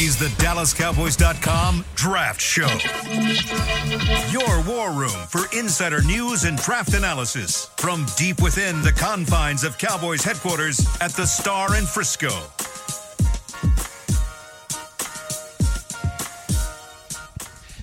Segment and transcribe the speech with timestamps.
[0.00, 2.68] is the DallasCowboys.com Draft Show.
[4.30, 9.76] Your war room for insider news and draft analysis from deep within the confines of
[9.76, 12.30] Cowboys headquarters at the Star in Frisco.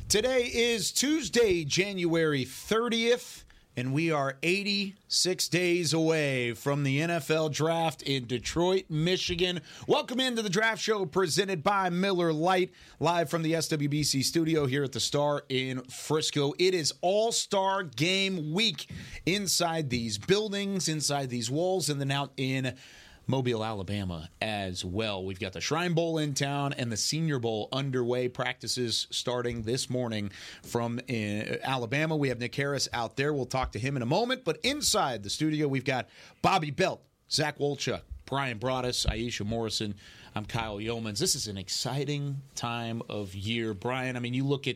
[0.07, 3.45] Today is Tuesday, January 30th,
[3.77, 9.59] and we are 86 days away from the NFL draft in Detroit, Michigan.
[9.88, 14.83] Welcome into the draft show presented by Miller Lite, live from the SWBC studio here
[14.83, 16.53] at the Star in Frisco.
[16.57, 18.89] It is All Star Game Week
[19.25, 22.75] inside these buildings, inside these walls, and then out in
[23.27, 25.23] Mobile, Alabama as well.
[25.23, 28.27] We've got the Shrine Bowl in town and the Senior Bowl underway.
[28.27, 30.31] Practices starting this morning
[30.63, 31.13] from uh,
[31.63, 32.16] Alabama.
[32.16, 33.33] We have Nick Harris out there.
[33.33, 34.43] We'll talk to him in a moment.
[34.45, 36.07] But inside the studio, we've got
[36.41, 39.95] Bobby Belt, Zach Wolchuk, Brian Broaddus, Aisha Morrison.
[40.35, 41.19] I'm Kyle Youmans.
[41.19, 43.73] This is an exciting time of year.
[43.73, 44.75] Brian, I mean, you look at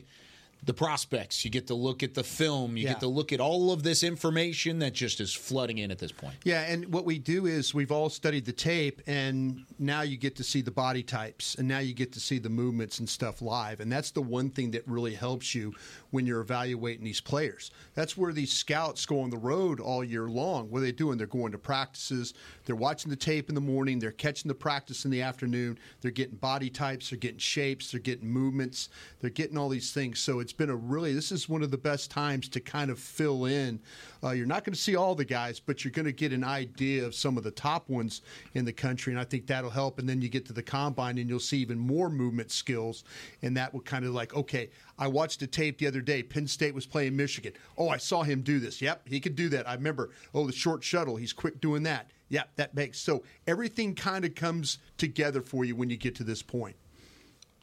[0.64, 1.46] the prospects.
[1.46, 2.76] You get to look at the film.
[2.76, 2.90] You Yeah.
[2.94, 6.12] get to look at all of this information that just is flooding in at this
[6.12, 6.36] point.
[6.44, 10.36] Yeah, and what we do is we've all studied the tape, and now you get
[10.36, 13.42] to see the body types, and now you get to see the movements and stuff
[13.42, 13.80] live.
[13.80, 15.74] And that's the one thing that really helps you
[16.12, 17.72] when you're evaluating these players.
[17.96, 20.70] That's where these scouts go on the road all year long.
[20.70, 21.18] What are they doing?
[21.18, 22.34] They're going to practices,
[22.66, 26.12] they're watching the tape in the morning, they're catching the practice in the afternoon, they're
[26.12, 30.20] getting body types, they're getting shapes, they're getting movements, they're getting all these things.
[30.20, 33.00] So it's been a really, this is one of the best times to kind of
[33.00, 33.80] fill in.
[34.24, 36.44] Uh, you're not going to see all the guys, but you're going to get an
[36.44, 38.22] idea of some of the top ones
[38.54, 40.00] in the country, and I think that'll help.
[40.00, 43.04] And then you get to the combine, and you'll see even more movement skills,
[43.42, 46.22] and that will kind of like, okay, I watched a tape the other day.
[46.24, 47.54] Penn State was playing Michigan.
[47.78, 48.82] Oh, I saw him do this.
[48.82, 49.68] Yep, he could do that.
[49.68, 50.12] I remember.
[50.34, 51.16] Oh, the short shuttle.
[51.16, 52.12] He's quick doing that.
[52.30, 56.24] Yep, that makes so everything kind of comes together for you when you get to
[56.24, 56.76] this point.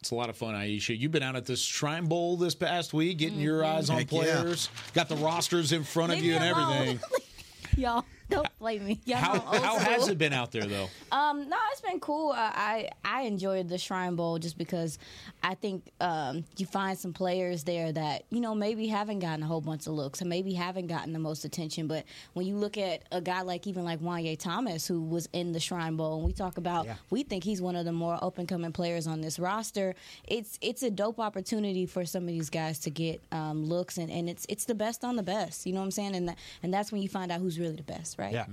[0.00, 0.98] It's a lot of fun, Aisha.
[0.98, 3.77] You've been out at this Shrine Bowl this past week, getting your mm-hmm.
[3.77, 4.18] eyes on Heck yeah.
[4.18, 4.68] players.
[4.95, 6.73] Got the rosters in front of you and alone.
[6.73, 7.01] everything.
[7.77, 9.01] Y'all don't blame me.
[9.05, 10.89] Y'all How, know I'm old how has it been out there, though?
[11.13, 12.33] Um, no, it's been cool.
[12.33, 14.98] Uh, I I enjoyed the Shrine Bowl just because
[15.42, 19.47] I think um, you find some players there that you know maybe haven't gotten a
[19.47, 21.87] whole bunch of looks and maybe haven't gotten the most attention.
[21.87, 22.05] But
[22.35, 25.61] when you look at a guy like even like Wanye Thomas, who was in the
[25.61, 28.48] Shrine Bowl, and we talk about we think he's one of the more up and
[28.48, 29.95] coming players on this roster.
[30.27, 34.11] It's it's a dope opportunity for some of these guys to get um, looks, and,
[34.11, 35.67] and it's it's the best on the best.
[35.67, 36.17] You know what I'm saying?
[36.17, 38.32] And that, and that's when you find out who's really the best, right?
[38.32, 38.46] yeah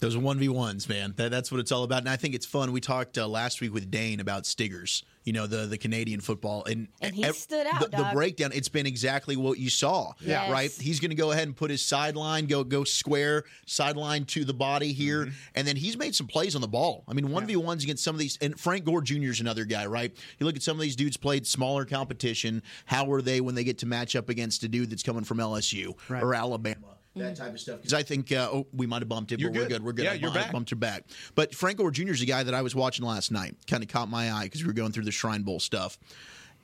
[0.00, 1.14] Those are one v ones, man.
[1.16, 2.00] That, that's what it's all about.
[2.00, 2.72] And I think it's fun.
[2.72, 5.04] We talked uh, last week with Dane about Stiggers.
[5.22, 8.50] You know the the Canadian football, and And he ev- stood out, The, the breakdown.
[8.52, 10.14] It's been exactly what you saw.
[10.18, 10.50] Yes.
[10.50, 10.72] Right.
[10.72, 14.52] He's going to go ahead and put his sideline go go square sideline to the
[14.52, 17.04] body here, and then he's made some plays on the ball.
[17.06, 18.36] I mean, one v ones against some of these.
[18.40, 19.30] And Frank Gore Jr.
[19.30, 20.12] is another guy, right?
[20.40, 22.64] You look at some of these dudes played smaller competition.
[22.86, 25.38] How are they when they get to match up against a dude that's coming from
[25.38, 26.96] LSU or Alabama?
[27.14, 27.80] That type of stuff.
[27.80, 29.72] Because I think, uh, oh, we might have bumped it, You're but we're good.
[29.72, 29.84] good.
[29.84, 30.04] We're good.
[30.06, 30.50] Yeah, I you're back.
[30.52, 31.04] bumped her back.
[31.34, 32.10] But Frank Gore Jr.
[32.12, 33.54] is a guy that I was watching last night.
[33.66, 35.98] Kind of caught my eye because we were going through the Shrine Bowl stuff.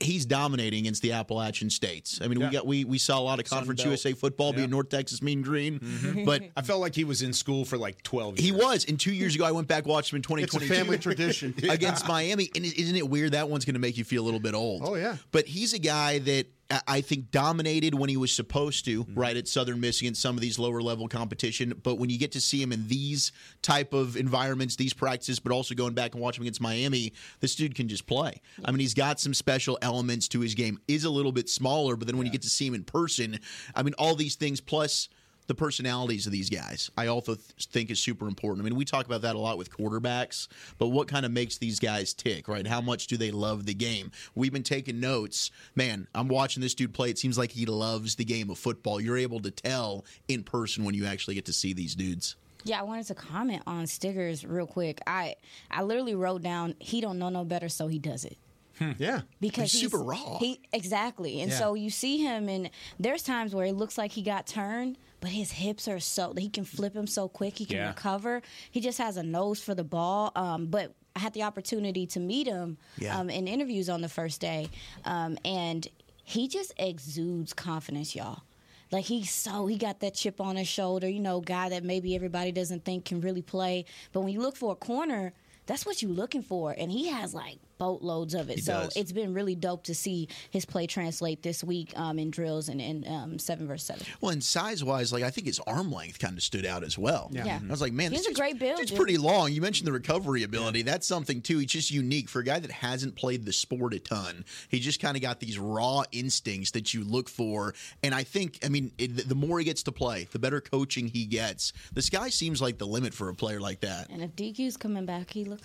[0.00, 2.20] He's dominating against the Appalachian states.
[2.22, 4.90] I mean, we got we we saw a lot of Conference USA football being North
[4.90, 5.80] Texas Mean Green,
[6.24, 8.44] but I felt like he was in school for like 12 years.
[8.44, 8.84] he was.
[8.84, 11.52] And two years ago, I went back watched him in It's a 2022 family tradition.
[11.68, 12.48] against Miami.
[12.54, 13.32] And isn't it weird?
[13.32, 14.82] That one's going to make you feel a little bit old.
[14.84, 15.16] Oh, yeah.
[15.32, 16.46] But he's a guy that
[16.86, 19.18] I- think dominated when he was supposed to, Mm-hmm.
[19.18, 21.72] right at Southern Michigan, some of these lower level competition.
[21.82, 25.52] But when you get to see him in these type of environments, these practices, but
[25.52, 28.40] also going back and watching him against Miami, this dude can just play.
[28.64, 30.78] I mean, he's got some special elements to his game.
[30.88, 33.38] Is a little bit smaller, but then when you get to see him in person,
[33.74, 35.08] I mean, all these things plus
[35.48, 38.64] the personalities of these guys, I also th- think is super important.
[38.64, 40.46] I mean, we talk about that a lot with quarterbacks,
[40.78, 42.66] but what kind of makes these guys tick, right?
[42.66, 44.12] How much do they love the game?
[44.34, 45.50] We've been taking notes.
[45.74, 47.10] Man, I'm watching this dude play.
[47.10, 49.00] It seems like he loves the game of football.
[49.00, 52.36] You're able to tell in person when you actually get to see these dudes.
[52.64, 55.00] Yeah, I wanted to comment on Stiggers real quick.
[55.06, 55.36] I
[55.70, 58.36] I literally wrote down he don't know no better, so he does it.
[58.78, 58.92] Hmm.
[58.98, 59.22] Yeah.
[59.40, 60.38] Because He's super raw.
[60.38, 64.22] He exactly, and so you see him, and there's times where it looks like he
[64.22, 67.76] got turned, but his hips are so he can flip him so quick, he can
[67.76, 67.88] Yeah.
[67.88, 68.42] recover.
[68.70, 70.32] He just has a nose for the ball.
[70.36, 73.18] Um, but I had the opportunity to meet him Yeah.
[73.18, 74.68] um, in interviews on the first day,
[75.04, 75.86] um, and
[76.22, 78.42] he just exudes confidence, y'all.
[78.90, 82.14] Like he's so he got that chip on his shoulder, you know, guy that maybe
[82.14, 83.84] everybody doesn't think can really play.
[84.12, 85.34] But when you look for a corner,
[85.66, 86.72] that's what you're looking for.
[86.78, 88.56] And he has like boatloads of it.
[88.56, 88.96] He so does.
[88.96, 92.80] it's been really dope to see his play translate this week um, in drills and
[92.80, 94.06] in um, seven versus seven.
[94.20, 96.98] Well, and size wise, like I think his arm length kind of stood out as
[96.98, 97.30] well.
[97.32, 97.44] Yeah.
[97.44, 97.60] Yeah.
[97.66, 99.52] I was like, man, He's this a great build, It's pretty long.
[99.52, 100.82] You mentioned the recovery ability.
[100.82, 101.58] That's something too.
[101.58, 104.44] He's just unique for a guy that hasn't played the sport a ton.
[104.68, 107.74] He just kind of got these raw instincts that you look for.
[108.02, 111.08] And I think, I mean, it, the more he gets to play, the better coaching
[111.08, 111.72] he gets.
[111.92, 114.10] This guy seems like the limit for a player like that.
[114.10, 115.60] And if DQ's coming back, he look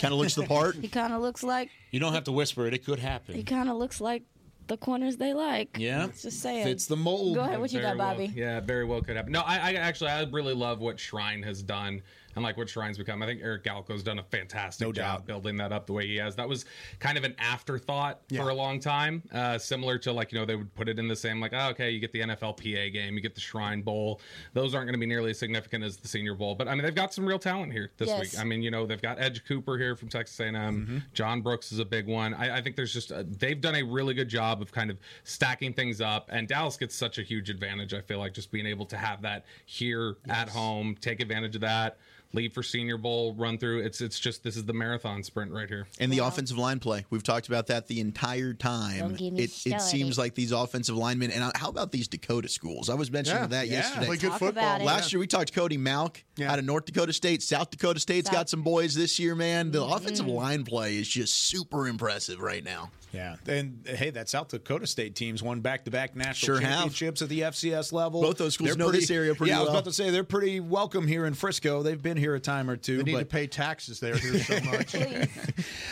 [0.00, 0.76] Kind of looks the part.
[0.76, 3.34] he kind of looks like You don't have to whisper it; it could happen.
[3.34, 4.22] he kind of looks like
[4.68, 5.76] the corners they like.
[5.78, 6.64] Yeah, just saying.
[6.64, 7.36] Fits the mold.
[7.36, 8.32] Go ahead, what you Very got, well- Bobby?
[8.34, 9.32] yeah, very well could happen.
[9.32, 12.02] No, I, I actually I really love what Shrine has done
[12.36, 13.22] and like what Shrine's become.
[13.22, 15.26] I think Eric Galko's done a fantastic No job doubt.
[15.26, 16.36] building that up the way he has.
[16.36, 16.66] That was
[17.00, 18.42] kind of an afterthought Yeah.
[18.42, 21.08] for a long time, uh, similar to like you know they would put it in
[21.08, 24.20] the same like oh, okay you get the NFLPA game, you get the Shrine Bowl.
[24.52, 26.82] Those aren't going to be nearly as significant as the Senior Bowl, but I mean
[26.84, 28.20] they've got some real talent here this Yes.
[28.20, 28.40] week.
[28.40, 30.54] I mean you know they've got Edge Cooper here from Texas A&M.
[30.54, 30.98] Mm-hmm.
[31.14, 32.34] John Brooks is a big one.
[32.34, 34.98] I, I think there's just a, they've done a really good job of kind of
[35.24, 37.94] stacking things up, and Dallas gets such a huge advantage.
[37.94, 41.60] I feel like just being able to have that here at home, take advantage of
[41.62, 41.96] that.
[42.32, 43.80] Leave for Senior Bowl, run through.
[43.80, 45.86] It's it's just this is the marathon sprint right here.
[45.98, 47.06] And the offensive line play.
[47.08, 48.98] We've talked about that the entire time.
[48.98, 51.30] Don't get me It, it seems like these offensive linemen.
[51.30, 52.90] And uh, how about these Dakota schools?
[52.90, 53.74] I was mentioning Yeah, that yeah.
[53.74, 54.06] yesterday.
[54.06, 54.64] Play good Talk football.
[54.64, 54.84] about it.
[54.84, 56.52] Last year we talked Cody Mauch Yeah.
[56.52, 57.42] out of North Dakota State.
[57.42, 59.70] South Dakota State's South- got some boys this year, man.
[59.70, 59.92] The Mm-hmm.
[59.92, 62.90] offensive line play is just super impressive right now.
[63.12, 66.70] Yeah, and hey, that South Dakota State teams won back-to-back national Sure have.
[66.80, 68.20] championships at the FCS level.
[68.20, 69.76] Both those schools They're know this area pretty Yeah, I was well.
[69.76, 71.82] about to say they're pretty welcome here in Frisco.
[71.82, 72.98] They've been here a time or two.
[72.98, 74.94] They need but to pay taxes there here so much.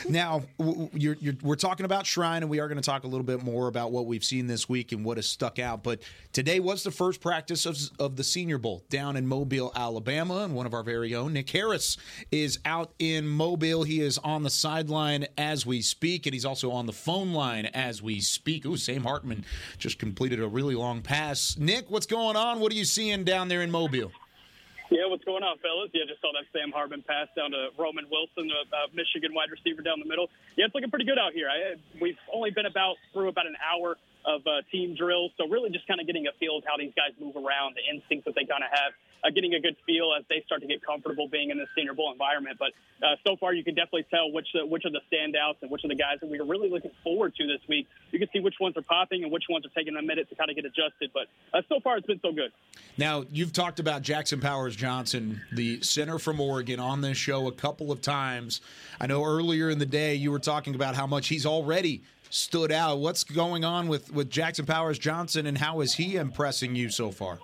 [0.08, 3.04] Now, w- w- you're, you're, we're talking about Shrine, and we are going to talk
[3.04, 5.82] a little bit more about what we've seen this week and what has stuck out.
[5.82, 10.38] But today was the first practice of, of the Senior Bowl down in Mobile, Alabama,
[10.44, 11.96] and one of our very own, Nick Harris,
[12.30, 13.82] is out in Mobile.
[13.84, 17.66] He is on the sideline as we speak, and he's also on the phone line
[17.74, 18.66] as we speak.
[18.66, 19.44] Ooh, Sam Hartman
[19.78, 21.56] just completed a really long pass.
[21.58, 22.60] Nick, what's going on?
[22.60, 24.12] What are you seeing down there in Mobile?
[24.90, 25.90] Yeah, what's going on, fellas?
[25.96, 29.48] Yeah, just saw that Sam Hartman pass down to Roman Wilson, a uh, Michigan wide
[29.48, 30.28] receiver down the middle.
[30.56, 31.48] Yeah, it's looking pretty good out here.
[31.48, 35.70] I, we've only been about through about an hour of uh, team drills, so really
[35.70, 38.34] just kind of getting a feel of how these guys move around, the instincts that
[38.34, 38.92] they kind of have,
[39.24, 41.94] uh, getting a good feel as they start to get comfortable being in the Senior
[41.94, 42.56] Bowl environment.
[42.58, 42.72] But
[43.04, 45.84] uh, so far, you can definitely tell which uh, which are the standouts and which
[45.84, 47.86] are the guys that we are really looking forward to this week.
[48.12, 50.34] You can see which ones are popping and which ones are taking a minute to
[50.34, 51.10] kind of get adjusted.
[51.12, 52.52] But uh, so far, it's been so good.
[52.96, 57.52] Now, you've talked about Jackson Powers Johnson, the center from Oregon, on this show a
[57.52, 58.60] couple of times.
[59.00, 62.02] I know earlier in the day you were talking about how much he's already
[62.34, 62.98] stood out.
[62.98, 67.10] What's going on with, with Jackson Powers Johnson, and how is he impressing you so
[67.12, 67.38] far?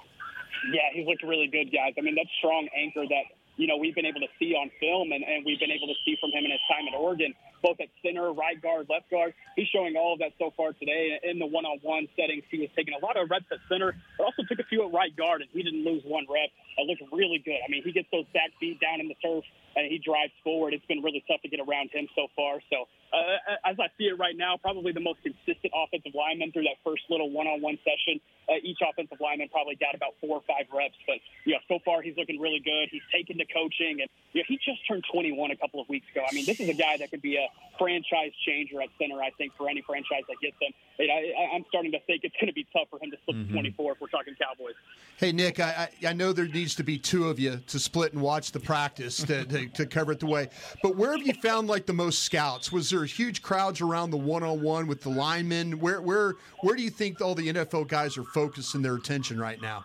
[0.72, 1.94] Yeah, he's looked really good, guys.
[1.96, 5.12] I mean, that strong anchor that you know we've been able to see on film,
[5.12, 7.32] and, and we've been able to see from him in his time at Oregon,
[7.62, 9.32] both at center, right guard, left guard.
[9.54, 12.42] He's showing all of that so far today in the one-on-one settings.
[12.50, 14.92] He was taking a lot of reps at center, but also took a few at
[14.92, 16.50] right guard, and he didn't lose one rep.
[16.76, 17.62] It looked really good.
[17.62, 19.44] I mean, he gets those back feet down in the turf,
[19.76, 20.74] and he drives forward.
[20.74, 22.60] It's been really tough to get around him so far.
[22.70, 26.64] So, uh, as I see it right now, probably the most consistent offensive lineman through
[26.64, 28.20] that first little one-on-one session.
[28.48, 32.02] Uh, each offensive lineman probably got about four or five reps, but yeah, so far
[32.02, 32.88] he's looking really good.
[32.90, 36.06] He's taken to coaching, and you know, he just turned 21 a couple of weeks
[36.10, 36.22] ago.
[36.26, 37.46] I mean, this is a guy that could be a
[37.78, 39.22] franchise changer at center.
[39.22, 42.34] I think for any franchise that gets him, I, I, I'm starting to think it's
[42.36, 44.74] going to be tough for him to slip to 24 if we're talking Cowboys.
[45.16, 48.12] Hey Nick, I, I I know there needs to be two of you to split
[48.12, 50.48] and watch the practice to, to, to cover it the way.
[50.82, 52.72] But where have you found like the most scouts?
[52.72, 55.78] Was there huge crowds around the one-on-one with the linemen?
[55.80, 59.60] Where where where do you think all the NFL guys are focusing their attention right
[59.60, 59.84] now?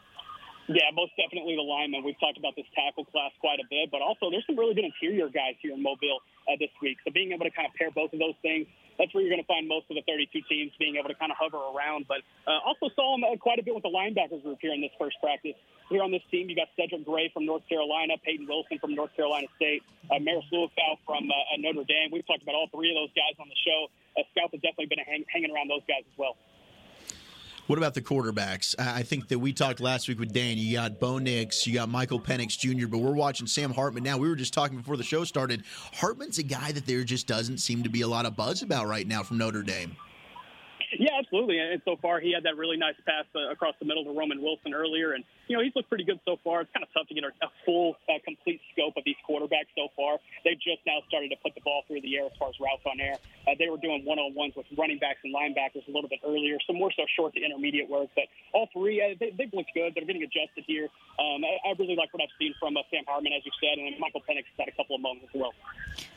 [0.67, 2.03] Yeah, most definitely the linemen.
[2.03, 4.85] We've talked about this tackle class quite a bit, but also there's some really good
[4.85, 6.97] interior guys here in Mobile uh, this week.
[7.03, 9.43] So being able to kind of pair both of those things, that's where you're going
[9.43, 12.07] to find most of the 32 teams being able to kind of hover around.
[12.07, 14.79] But uh, also saw them uh, quite a bit with the linebackers group here in
[14.79, 15.57] this first practice.
[15.89, 19.13] Here on this team, you got Cedric Gray from North Carolina, Peyton Wilson from North
[19.15, 22.09] Carolina State, uh, Marist Liufau from uh, uh, Notre Dame.
[22.11, 23.91] We've talked about all three of those guys on the show.
[24.17, 26.37] Uh, scouts have definitely been hang- hanging around those guys as well.
[27.67, 28.75] What about the quarterbacks?
[28.77, 30.59] I think that we talked last week with Dan.
[30.59, 34.19] You got Bo Nix, you got Michael Penix Jr., but we're watching Sam Hartman now.
[34.19, 35.63] We were just talking before the show started.
[35.95, 38.87] Hartman's a guy that there just doesn't seem to be a lot of buzz about
[38.87, 39.97] right now from Notre Dame.
[40.99, 41.57] Yeah, absolutely.
[41.57, 44.43] And so far, he had that really nice pass uh, across the middle to Roman
[44.43, 46.61] Wilson earlier, and you know, he's looked pretty good so far.
[46.61, 47.31] It's kind of tough to get a,
[47.65, 50.17] full, uh, complete scope of these quarterbacks so far.
[50.43, 52.83] They've just now started to put the ball through the air as far as routes
[52.85, 53.17] on air.
[53.47, 56.73] Uh, they were doing one-on-ones with running backs and linebackers a little bit earlier, so
[56.73, 58.09] more so short to intermediate work.
[58.15, 59.93] But all three, uh, they, they've looked good.
[59.93, 60.89] They're getting adjusted here.
[61.19, 63.77] Um, I, I really like what I've seen from uh, Sam Hartman, as you said,
[63.77, 65.53] and Michael Penix has had a couple of moments as well.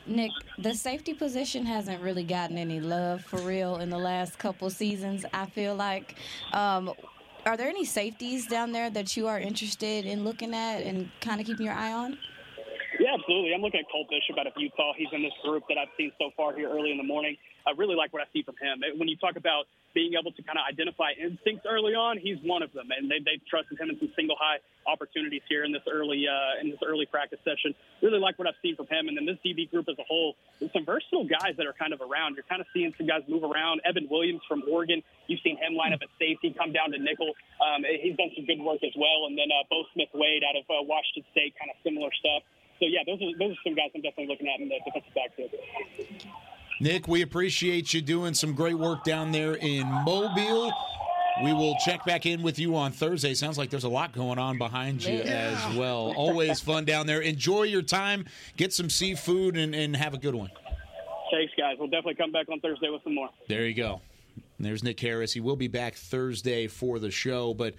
[0.05, 4.69] Nick, the safety position hasn't really gotten any love for real in the last couple
[4.69, 5.25] seasons.
[5.33, 6.15] I feel like.
[6.51, 6.93] Um,
[7.45, 11.39] are there any safeties down there that you are interested in looking at and kind
[11.39, 12.17] of keeping your eye on?
[12.99, 13.53] Yeah, absolutely.
[13.53, 14.91] I'm looking at Cole Bishop out of Utah.
[14.97, 17.37] He's in this group that I've seen so far here early in the morning.
[17.65, 18.83] I really like what I see from him.
[18.97, 19.65] When you talk about
[19.99, 23.19] being able to kind of identify instincts early on, he's one of them, and they,
[23.19, 26.79] they've trusted him in some single high opportunities here in this early uh, in this
[26.87, 27.75] early practice session.
[27.99, 30.39] Really like what I've seen from him, and then this DB group as a whole.
[30.63, 32.39] There's some versatile guys that are kind of around.
[32.39, 33.83] You're kind of seeing some guys move around.
[33.83, 37.35] Evan Williams from Oregon, you've seen him line up at safety, come down to nickel.
[37.59, 40.63] Um, he's done some good work as well, and then uh, Chau Smith-Wade out of
[40.71, 42.47] uh, Washington State, kind of similar stuff.
[42.79, 45.11] So yeah, those are those are some guys I'm definitely looking at in the defensive
[45.11, 45.51] backfield.
[46.79, 50.71] Nick, we appreciate you doing some great work down there in Mobile.
[51.43, 53.33] We will check back in with you on Thursday.
[53.33, 55.57] Sounds like there's a lot going on behind you Yeah.
[55.69, 56.13] as well.
[56.15, 57.21] Always fun down there.
[57.21, 58.25] Enjoy your time.
[58.57, 60.49] Get some seafood and, and have a good one.
[61.31, 61.75] Thanks, guys.
[61.77, 63.29] We'll definitely come back on Thursday with some more.
[63.47, 64.01] There you go.
[64.57, 65.31] And there's Nick Harris.
[65.33, 67.75] He will be back Thursday for the show, but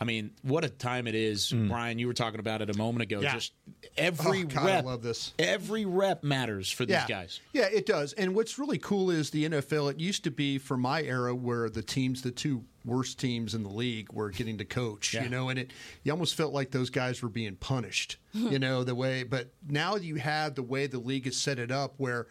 [0.00, 1.68] I mean, what a time it is, mm.
[1.68, 1.98] Brian.
[1.98, 3.20] You were talking about it a moment ago.
[3.20, 3.32] Yeah.
[3.32, 3.52] Just
[3.96, 5.32] every Oh, God, I rep, love this.
[5.38, 7.06] every rep matters for these yeah.
[7.06, 7.40] guys.
[7.52, 8.12] Yeah, it does.
[8.12, 9.92] And what's really cool is the NFL.
[9.92, 13.62] It used to be for my era where the teams, the two worst teams in
[13.62, 15.14] the league, were getting to coach.
[15.14, 15.24] Yeah.
[15.24, 15.72] You know, and it
[16.02, 18.18] you almost felt like those guys were being punished.
[18.32, 21.70] you know the way, but now you have the way the league has set it
[21.70, 22.26] up where.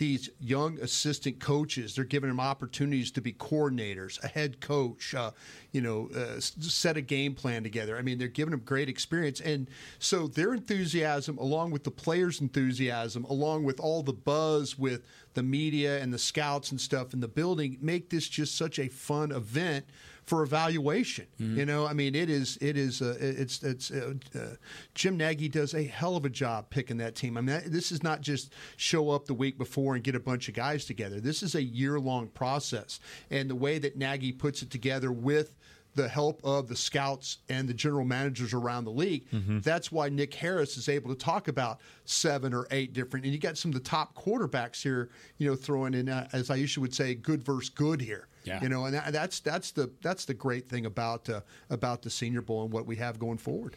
[0.00, 5.32] These young assistant coaches, they're giving them opportunities to be coordinators, a head coach, uh,
[5.72, 7.98] you know, uh, set a game plan together.
[7.98, 9.42] I mean, they're giving them great experience.
[9.42, 15.02] And so their enthusiasm, along with the players' enthusiasm, along with all the buzz with
[15.34, 18.88] the media and the scouts and stuff in the building, make this just such a
[18.88, 19.84] fun event
[20.30, 21.26] for evaluation.
[21.38, 24.54] You know, I mean, it is, it is, uh, it's, it's, uh, uh,
[24.94, 27.36] Jim Nagy does a hell of a job picking that team.
[27.36, 30.20] I mean, that, this is not just show up the week before and get a
[30.20, 31.18] bunch of guys together.
[31.18, 33.00] This is a year long process.
[33.32, 35.56] And the way that Nagy puts it together with,
[35.96, 39.26] the help of the scouts and the general managers around the league.
[39.58, 43.24] That's why Nick Harris is able to talk about seven or eight different.
[43.24, 46.48] And you got some of the top quarterbacks here, you know, throwing in, uh, as
[46.48, 48.28] I usually would say, good versus good here.
[48.44, 48.62] Yeah.
[48.62, 52.10] You know, and that, that's that's the that's the great thing about uh, about the
[52.10, 53.76] Senior Bowl and what we have going forward.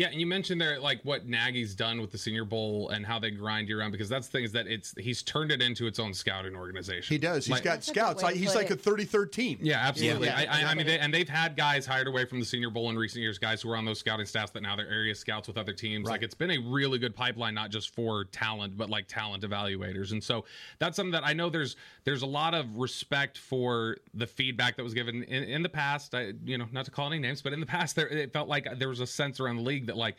[0.00, 3.18] Yeah, and you mentioned there like what Nagy's done with the Senior Bowl and how
[3.18, 5.86] they grind you around because that's the thing is that it's he's turned it into
[5.86, 7.12] its own scouting organization.
[7.14, 7.44] He does.
[7.44, 8.22] He's Like- got That's a good scouts.
[8.22, 8.82] Like, he's put like a it.
[8.82, 9.58] 33rd team.
[9.60, 10.28] Yeah, absolutely.
[10.28, 10.38] Yeah.
[10.50, 12.88] I, I, I mean, they, and they've had guys hired away from the Senior Bowl
[12.88, 15.46] in recent years, guys who were on those scouting staffs that now they're area scouts
[15.46, 16.08] with other teams.
[16.08, 20.12] Like it's been a really good pipeline, not just for talent, but like talent evaluators.
[20.12, 20.46] And so
[20.78, 24.82] that's something that I know there's there's a lot of respect for the feedback that
[24.82, 26.14] was given in, in the past.
[26.14, 28.48] I, you know, not to call any names, but in the past, there it felt
[28.48, 30.16] like there was a sense around the league that like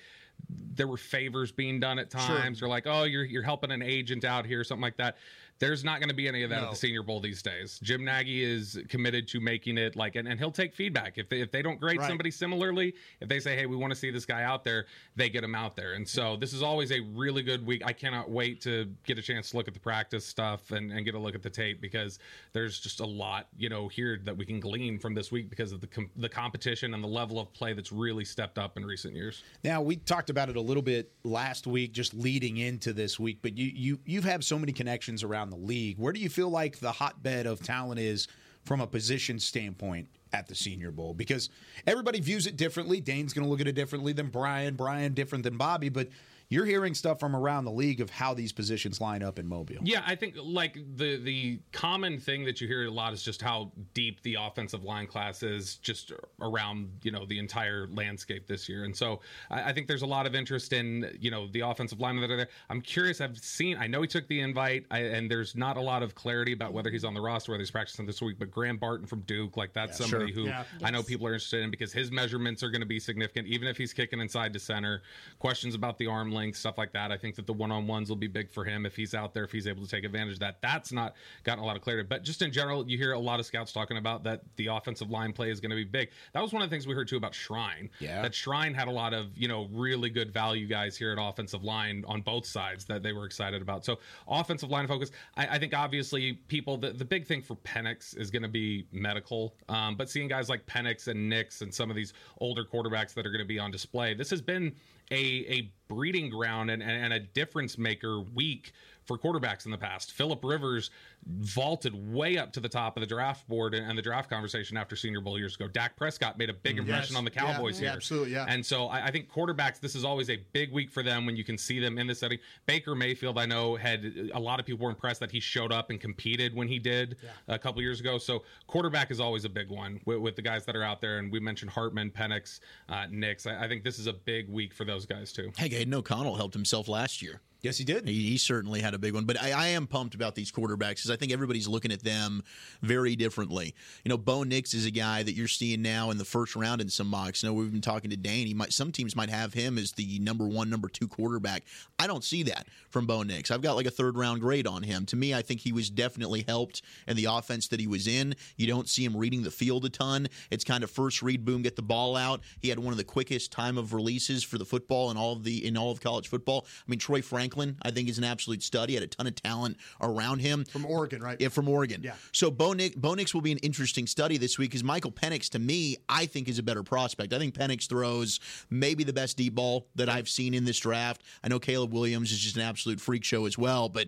[0.73, 4.25] there were favors being done at times, or like, oh, you're you're helping an agent
[4.25, 5.17] out here, something like that.
[5.61, 7.79] There's not going to be any of that at the Senior Bowl these days.
[7.83, 11.39] Jim Nagy is committed to making it like, and, and he'll take feedback if they,
[11.39, 12.07] if they don't grade Right.
[12.07, 12.95] somebody similarly.
[13.19, 15.53] If they say, hey, we want to see this guy out there, they get him
[15.53, 15.93] out there.
[15.93, 17.83] And so this is always a really good week.
[17.85, 21.05] I cannot wait to get a chance to look at the practice stuff and, and
[21.05, 22.17] get a look at the tape because
[22.53, 25.71] there's just a lot, you know, here that we can glean from this week because
[25.71, 28.83] of the com- the competition and the level of play that's really stepped up in
[28.83, 29.43] recent years.
[29.63, 33.39] Now we talked about it a little bit last week, just leading into this week.
[33.43, 35.99] But you you you've had so many connections around the league.
[35.99, 38.27] Where do you feel like the hotbed of talent is
[38.63, 41.13] from a position standpoint at the Senior Bowl?
[41.13, 41.49] Because
[41.85, 42.99] everybody views it differently.
[42.99, 44.75] Dane's going to look at it differently than Brian.
[44.75, 45.89] Brian different than Bobby.
[45.89, 46.09] But
[46.51, 49.77] you're hearing stuff from around the league of how these positions line up in Mobile.
[49.83, 53.41] Yeah, I think like the the common thing that you hear a lot is just
[53.41, 58.67] how deep the offensive line class is just around you know the entire landscape this
[58.67, 61.61] year, and so I, I think there's a lot of interest in you know the
[61.61, 62.49] offensive linemen that are there.
[62.69, 63.21] I'm curious.
[63.21, 63.77] I've seen.
[63.77, 66.73] I know he took the invite, I, and there's not a lot of clarity about
[66.73, 68.37] whether he's on the roster, or whether he's practicing this week.
[68.37, 70.65] But Graham Barton from Duke, like that's somebody who Yeah.
[70.83, 73.69] I know people are interested in because his measurements are going to be significant, even
[73.69, 75.01] if he's kicking inside to center.
[75.39, 76.40] Questions about the arm length.
[76.41, 77.11] Length, stuff like that.
[77.11, 79.33] I think that the one on ones will be big for him if he's out
[79.33, 80.57] there, if he's able to take advantage of that.
[80.61, 82.07] That's not gotten a lot of clarity.
[82.07, 85.09] But just in general, you hear a lot of scouts talking about that the offensive
[85.09, 86.09] line play is going to be big.
[86.33, 87.89] That was one of the things we heard too about Shrine.
[87.99, 88.21] Yeah.
[88.23, 91.63] That Shrine had a lot of, you know, really good value guys here at offensive
[91.63, 93.85] line on both sides that they were excited about.
[93.85, 95.11] So offensive line focus.
[95.37, 98.87] I, I think obviously people the, the big thing for Penix is going to be
[98.91, 99.53] medical.
[99.69, 103.25] Um, but seeing guys like Penix and Nix and some of these older quarterbacks that
[103.25, 104.73] are going to be on display, this has been
[105.11, 108.73] a a breeding ground and, and, and a difference maker week
[109.11, 110.11] for quarterbacks in the past.
[110.13, 110.89] Philip Rivers
[111.27, 114.77] vaulted way up to the top of the draft board and, and the draft conversation
[114.77, 115.67] after Senior Bowl years ago.
[115.67, 117.17] Dak Prescott made a big impression Yes.
[117.17, 117.95] on the Cowboys yeah, here.
[117.95, 118.45] absolutely, yeah.
[118.47, 121.35] And so I, I think quarterbacks, this is always a big week for them when
[121.35, 122.39] you can see them in this setting.
[122.65, 125.89] Baker Mayfield, I know, had a lot of people were impressed that he showed up
[125.89, 128.17] and competed when he did a couple years ago.
[128.17, 131.19] So quarterback is always a big one with, with the guys that are out there.
[131.19, 133.45] And we mentioned Hartman, Penix, uh, Nix.
[133.45, 135.51] I, I think this is a big week for those guys too.
[135.57, 137.41] Hey, Aidan O'Connell helped himself last year.
[137.61, 138.07] Yes, he did.
[138.07, 140.95] He, he certainly had a big one, but I, I am pumped about these quarterbacks
[140.95, 142.43] because I think everybody's looking at them
[142.81, 143.75] very differently.
[144.03, 146.81] You know, Bo Nix is a guy that you're seeing now in the first round
[146.81, 147.43] in some mocks.
[147.43, 148.47] You know, we've been talking to Dane.
[148.47, 151.63] He might some teams might have him as the number one, number two quarterback.
[151.99, 153.51] I don't see that from Bo Nix.
[153.51, 155.05] I've got like a third round grade on him.
[155.07, 158.35] To me, I think he was definitely helped in the offense that he was in.
[158.57, 160.29] You don't see him reading the field a ton.
[160.49, 162.41] It's kind of first read, boom, get the ball out.
[162.59, 165.43] He had one of the quickest time of releases for the football in all of
[165.43, 166.65] the in all of college football.
[166.67, 168.89] I mean, Troy Franklin, I think, is an absolute stud.
[168.89, 170.63] He had a ton of talent around him.
[170.65, 171.39] From Oregon, right?
[171.39, 172.01] Yeah, from Oregon.
[172.03, 172.13] Yeah.
[172.31, 175.49] So Bo Nix, Bo Nix will be an interesting study this week because Michael Penix,
[175.49, 177.33] to me, I think is a better prospect.
[177.33, 178.39] I think Penix throws
[178.69, 181.23] maybe the best deep ball that I've seen in this draft.
[181.43, 184.07] I know Caleb Williams is just an absolute freak show as well, but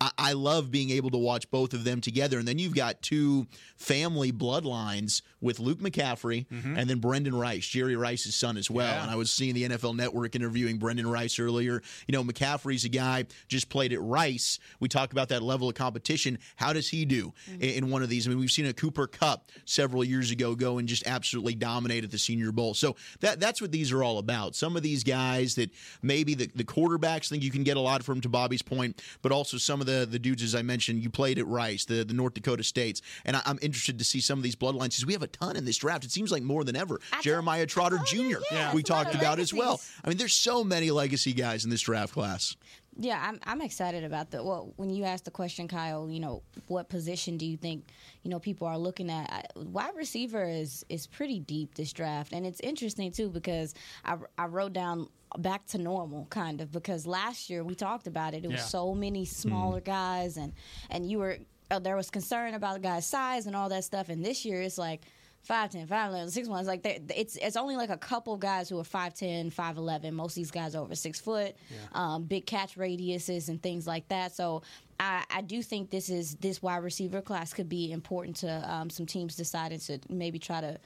[0.00, 2.38] I, I love being able to watch both of them together.
[2.38, 6.76] And then you've got two family bloodlines with Luke McCaffrey mm-hmm.
[6.76, 8.92] and then Brendan Rice, Jerry Rice's son as well.
[8.92, 9.02] Yeah.
[9.02, 11.82] And I was seeing the NFL Network interviewing Brendan Rice earlier.
[12.06, 14.58] You know, McCaffrey's a guy just played at Rice.
[14.80, 16.38] We talk about that level of competition.
[16.56, 17.62] How does he do mm-hmm.
[17.62, 18.26] in, in one of these?
[18.26, 22.04] I mean, we've seen a Cooper Kupp several years ago go and just absolutely dominate
[22.04, 22.74] at the Senior Bowl.
[22.74, 24.54] So that that's what these are all about.
[24.54, 25.70] Some of these guys that
[26.02, 29.32] maybe the, the quarterbacks think you can get a lot from, to Bobby's point, but
[29.32, 32.14] also some of the the dudes as I mentioned, you played at Rice, the the
[32.14, 35.12] North Dakota States, and I, I'm interested to see some of these bloodlines because we
[35.14, 36.04] have a ton in this draft.
[36.04, 37.00] It seems like more than ever.
[37.12, 38.40] I Jeremiah told- Trotter I you, Jr.
[38.52, 39.80] yeah, we it's a lot talked of about as well.
[40.04, 42.56] I mean, there's so many legacy guys in this draft class.
[43.00, 44.72] Yeah, I'm I'm excited about the well.
[44.76, 47.84] When you asked the question, Kyle, you know, what position do you think
[48.24, 49.30] you know people are looking at?
[49.30, 54.16] I, wide receiver is is pretty deep this draft, and it's interesting too because I
[54.36, 58.44] I wrote down back to normal kind of because last year we talked about it.
[58.44, 58.66] It was Yeah.
[58.66, 60.52] so many smaller guys, and
[60.90, 61.38] and you were
[61.70, 64.62] uh, there was concern about the guy's size and all that stuff, and this year
[64.62, 65.02] it's like.
[65.46, 66.58] 5'10, 5'11, 6'1.
[66.58, 70.12] It's like it's it's only like a couple guys who are 5'10, 5'11.
[70.12, 71.54] Most of these guys are over six foot,
[71.92, 74.32] um, big catch radiuses and things like that.
[74.34, 74.62] So
[75.00, 78.90] I, I do think this is this wide receiver class could be important to um,
[78.90, 80.78] some teams deciding to maybe try to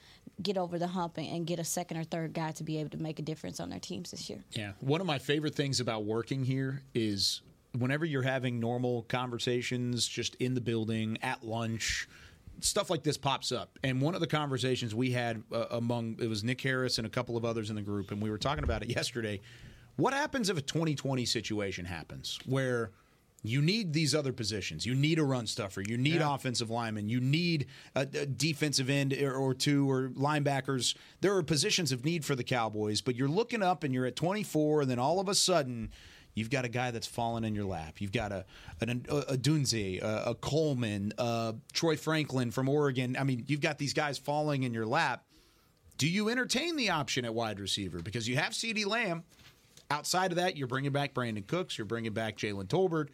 [0.42, 2.90] get over the hump and, and get a second or third guy to be able
[2.90, 4.42] to make a difference on their teams this year.
[4.52, 4.72] Yeah.
[4.80, 7.42] One of my favorite things about working here is
[7.78, 12.08] whenever you're having normal conversations just in the building, at lunch,
[12.60, 13.78] stuff like this pops up.
[13.82, 17.10] And one of the conversations we had uh, among it was Nick Harris and a
[17.10, 19.40] couple of others in the group, and we were talking about it yesterday.
[19.96, 22.92] What happens if a 2020 situation happens where
[23.44, 24.86] you need these other positions.
[24.86, 25.82] You need a run stuffer.
[25.82, 27.08] You need offensive linemen.
[27.08, 30.94] You need a, a defensive end or, or two or linebackers.
[31.20, 34.14] There are positions of need for the Cowboys, but you're looking up and you're at
[34.14, 35.90] 24, and then all of a sudden,
[36.34, 38.00] you've got a guy that's fallen in your lap.
[38.00, 38.44] You've got a
[38.80, 43.16] an, a, a Dunze, a, a Coleman, uh, Troy Franklin from Oregon.
[43.18, 45.24] I mean, you've got these guys falling in your lap.
[45.98, 49.24] Do you entertain the option at wide receiver because you have CeeDee Lamb?
[49.90, 51.76] Outside of that, you're bringing back Brandin Cooks.
[51.76, 53.08] You're bringing back Jalen Tolbert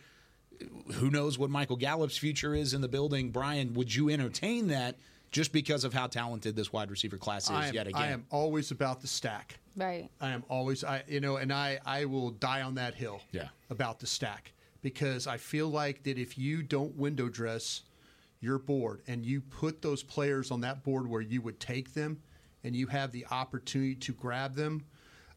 [0.94, 3.30] who knows what Michael Gallup's future is in the building.
[3.30, 4.96] Brian, would you entertain that
[5.30, 8.00] just because of how talented this wide receiver class is am, yet again?
[8.02, 9.58] I am always about the stack.
[9.76, 10.08] Right.
[10.20, 13.20] I am always, I you know, and I I will die on that hill.
[13.32, 13.48] Yeah.
[13.70, 17.82] About the stack because I feel like that if you don't window dress
[18.40, 22.22] your board and you put those players on that board where you would take them,
[22.64, 24.84] and you have the opportunity to grab them.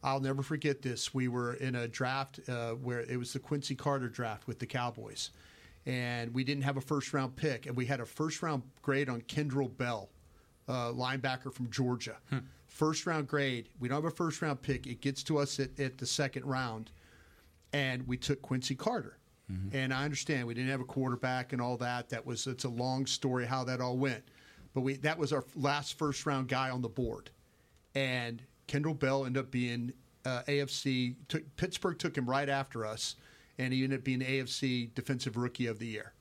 [0.02, 1.14] I'll never forget this.
[1.14, 4.66] We were in a draft uh, where it was the Quincy Carter draft with the
[4.66, 5.30] Cowboys,
[5.86, 9.08] and we didn't have a first round pick, and we had a first round grade
[9.08, 10.08] on Kendrell Bell,
[10.68, 12.16] uh, linebacker from Georgia.
[12.66, 13.68] First round grade.
[13.80, 14.86] We don't have a first round pick.
[14.86, 16.90] It gets to us at, at the second round,
[17.72, 19.18] and we took Quincy Carter.
[19.72, 22.08] And I understand we didn't have a quarterback and all that.
[22.08, 24.22] That was it's a long story how that all went,
[24.72, 27.28] but we that was our last first round guy on the board,
[27.94, 29.92] and Kendrell Bell ended up being
[30.24, 31.16] uh, AFC.
[31.28, 33.16] Took, Pittsburgh took him right after us,
[33.58, 36.12] and he ended up being AFC Defensive Rookie of the Year.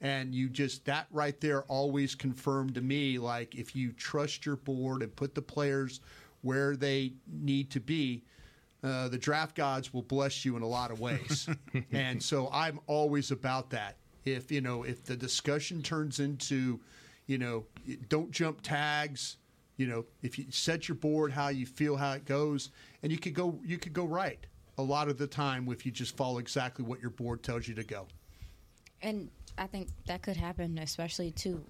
[0.00, 4.56] And you just that right there always confirmed to me like if you trust your
[4.56, 6.00] board and put the players
[6.42, 8.22] where they need to be,
[8.84, 11.48] uh, the draft gods will bless you in a lot of ways.
[11.92, 13.96] and so I'm always about that.
[14.24, 16.78] If you know, if the discussion turns into,
[17.26, 17.64] you know,
[18.08, 19.36] don't jump tags.
[19.78, 22.70] You know, if you set your board how you feel how it goes,
[23.02, 24.44] and you could go, you could go right
[24.78, 27.74] a lot of the time if you just follow exactly what your board tells you
[27.74, 28.06] to go.
[29.02, 31.62] And I think that could happen, especially too.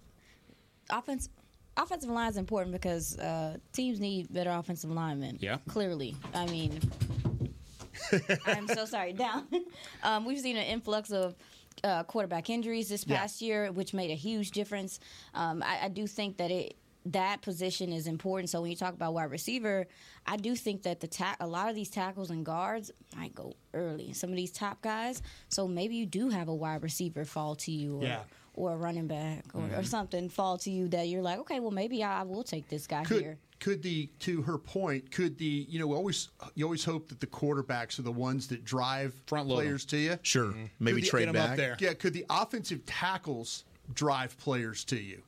[0.90, 1.28] Offense,
[1.76, 5.38] offensive line is important because uh, teams need better offensive linemen.
[5.40, 5.58] Yeah.
[5.68, 6.14] clearly.
[6.34, 6.78] I mean,
[8.46, 9.12] I'm so sorry.
[9.24, 9.46] Down.
[10.02, 11.34] Um, we've seen an influx of.
[11.84, 13.18] Uh, quarterback injuries this Yeah.
[13.20, 14.98] past year, which made a huge difference.
[15.32, 16.74] Um, I, I do think that it
[17.12, 18.50] that position is important.
[18.50, 19.86] So when you talk about wide receiver,
[20.26, 23.54] I do think that the ta- a lot of these tackles and guards might go
[23.74, 24.12] early.
[24.12, 27.70] Some of these top guys, so maybe you do have a wide receiver fall to
[27.72, 28.20] you, or, Yeah.
[28.54, 29.82] or a running back, or, or mm-hmm.
[29.84, 32.86] something fall to you that you're like, okay, well maybe I, I will take this
[32.86, 33.38] guy could here.
[33.60, 37.20] could the to her point could the you know we always you always hope that
[37.20, 39.64] the quarterbacks are the ones that drive Front load 'em.
[39.64, 40.46] players to you Sure.
[40.52, 40.64] Mm-hmm.
[40.80, 41.56] Maybe Could the- trade Get 'em up back.
[41.56, 41.76] there.
[41.80, 45.22] yeah could the offensive tackles drive players to you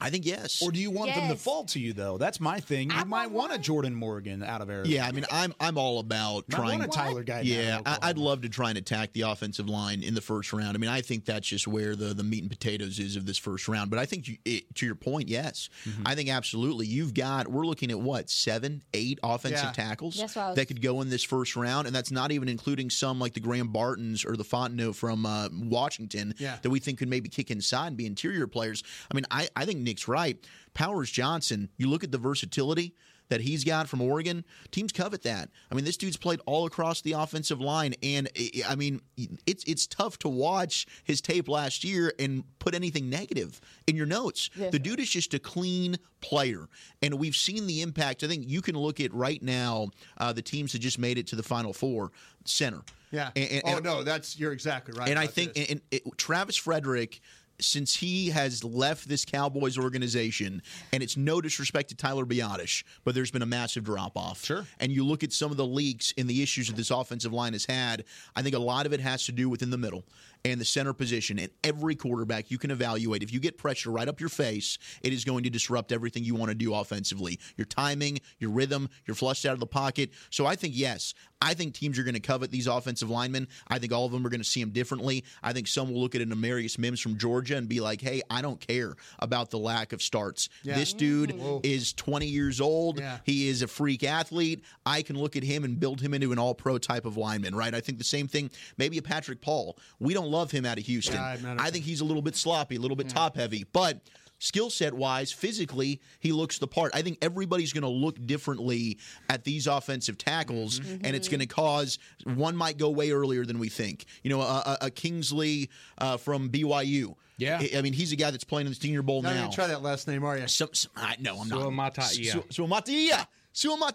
[0.00, 0.62] I think yes.
[0.62, 2.18] Or do you want them to fall to you though?
[2.18, 2.90] That's my thing.
[2.90, 3.58] You I might want want a.
[3.58, 4.94] Jordan Morgan out of Arizona.
[4.94, 6.78] yeah, I mean, I'm I'm all about I trying.
[6.78, 7.40] want a Tyler guy.
[7.40, 10.76] Yeah, I, I'd love to try and attack the offensive line in the first round.
[10.76, 13.38] I mean, I think that's just where the, the meat and potatoes is of this
[13.38, 13.90] first round.
[13.90, 16.02] But I think, you, it, to your point, yes, Mm-hmm.
[16.06, 16.86] I think absolutely.
[16.86, 19.72] You've got we're looking at what seven, eight offensive Yeah.
[19.72, 22.30] tackles That's what I was- that could go in this first round, and that's not
[22.32, 26.56] even including some like the Graham Bartons or the Fautanu from uh, Washington Yeah.
[26.62, 28.82] that we think could maybe kick inside and be interior players.
[29.10, 30.36] I mean, I, I think Nick's right.
[30.74, 32.94] Powers Johnson, you look at the versatility
[33.30, 35.50] that he's got from Oregon, teams covet that.
[35.70, 39.02] I mean, this dude's played all across the offensive line, and I- I mean,
[39.46, 44.06] it's it's tough to watch his tape last year and put anything negative in your
[44.06, 44.48] notes.
[44.56, 44.72] Yes.
[44.72, 46.68] The dude is just a clean player,
[47.02, 48.24] and we've seen the impact.
[48.24, 51.26] I think you can look at right now uh, the teams that just made it
[51.26, 52.12] to the Final Four
[52.46, 52.80] center.
[53.10, 55.80] yeah And- and- oh and- no that's you're exactly right and I think and, and
[55.90, 57.20] it, Travis Frederick,
[57.60, 63.14] since he has left this Cowboys organization, and it's no disrespect to Tyler Biadasz, but
[63.14, 64.44] there's been a massive drop off.
[64.44, 64.64] Sure.
[64.80, 67.52] And you look at some of the leaks and the issues that this offensive line
[67.52, 68.04] has had.
[68.36, 70.04] I think a lot of it has to do within the middle
[70.50, 71.38] and the center position.
[71.38, 75.12] And every quarterback you can evaluate, if you get pressure right up your face, it
[75.12, 77.38] is going to disrupt everything you want to do offensively.
[77.56, 80.10] Your timing, your rhythm, you're flushed out of the pocket.
[80.30, 83.48] So I think yes, I think teams are going to covet these offensive linemen.
[83.68, 85.24] I think all of them are going to see them differently.
[85.42, 88.22] I think some will look at an Amarius Mims from Georgia and be like, "Hey,
[88.28, 90.48] I don't care about the lack of starts.
[90.62, 90.76] Yeah.
[90.76, 91.58] This dude mm-hmm.
[91.62, 92.98] is 20 years old.
[92.98, 93.18] Yeah.
[93.24, 94.64] He is a freak athlete.
[94.84, 97.74] I can look at him and build him into an all-pro type of lineman, right?
[97.74, 98.50] I think the same thing.
[98.76, 99.76] Maybe a Patrick Paul.
[100.00, 101.16] We don't love him out of Houston.
[101.16, 103.64] Yeah, I'm not a I think he's a little bit sloppy, a little bit top-heavy,
[103.72, 104.00] but
[104.40, 106.92] skill set wise, physically, he looks the part.
[106.94, 108.98] I think everybody's going to look differently
[109.28, 111.04] at these offensive tackles, Mm-hmm.
[111.04, 114.04] and it's going to cause one might go way earlier than we think.
[114.22, 117.14] You know, a, a, a Kingsley uh, from BYU.
[117.36, 117.58] Yeah.
[117.60, 119.38] I, I mean, he's a guy that's playing in the Senior Bowl not now.
[119.40, 121.60] going to try that last name are you Some, some, I, no, I'm not.
[121.60, 122.32] Suamataia.
[122.32, 123.26] Su- Suamataia.
[123.54, 123.94] Suamataia.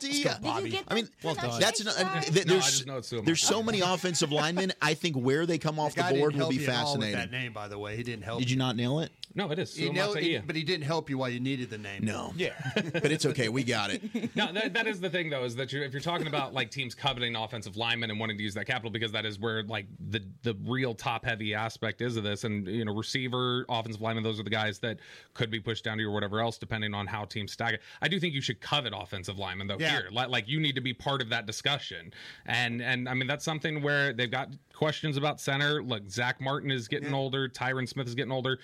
[0.63, 1.59] Did you I mean, Well done.
[1.59, 2.23] that's an, uh, right?
[2.23, 3.25] th- No, I there's just know it's Suamataia.
[3.25, 4.73] there's so many offensive linemen.
[4.81, 6.75] I think where they come off the, guy board didn't will help be you at
[6.83, 7.15] all with fascinating.
[7.19, 9.11] that name by the way he didn't help Did you not nail it?
[9.35, 9.75] No, it is.
[9.75, 10.47] He nailed- he- Suamataia.
[10.47, 12.33] but he didn't help you while you needed the name No.
[12.35, 12.51] Yeah.
[12.75, 13.47] but it's okay.
[13.49, 14.01] We got it.
[14.35, 16.69] no, that, that is the thing though, is that you're, if you're talking about like
[16.69, 19.85] teams coveting offensive linemen and wanting to use that capital, because that is where like
[20.09, 24.23] the the real top heavy aspect is of this, and you know, receiver, offensive lineman,
[24.23, 24.97] those are the guys that
[25.33, 27.81] could be pushed down to you or whatever else, depending on how teams stack it.
[28.01, 29.77] I do think you should covet offensive linemen though.
[29.79, 29.91] Yeah.
[29.91, 32.13] Here, like, like you need to be part of that discussion,
[32.45, 35.83] and and I mean that's something where they've got questions about center.
[35.83, 38.59] Look, Zach Martin is getting older, Tyron Smith is getting older.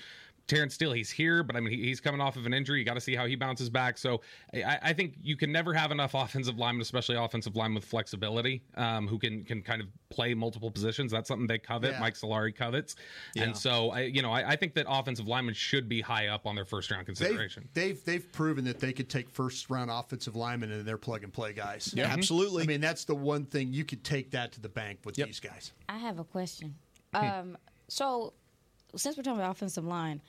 [0.49, 2.79] Terence Steele, he's here, but I mean, he, he's coming off of an injury.
[2.79, 3.97] You got to see how he bounces back.
[3.97, 4.21] So
[4.53, 8.63] I, I think you can never have enough offensive linemen, especially offensive linemen with flexibility,
[8.75, 11.11] um, who can can kind of play multiple positions.
[11.11, 11.91] That's something they covet.
[11.91, 11.99] Yeah.
[11.99, 12.95] Mike Solari covets,
[13.37, 16.45] and so I, you know, I, I think that offensive linemen should be high up
[16.47, 17.69] on their first round they've, consideration.
[17.73, 21.31] they've they've proven that they could take first round offensive linemen and they're plug and
[21.31, 22.63] play guys Yeah, absolutely.
[22.63, 25.39] I mean that's the one thing you could take that to the bank with these
[25.39, 26.75] guys I have a question.
[27.13, 27.57] Um,
[27.87, 28.33] so,
[28.95, 30.21] since we're talking about offensive line,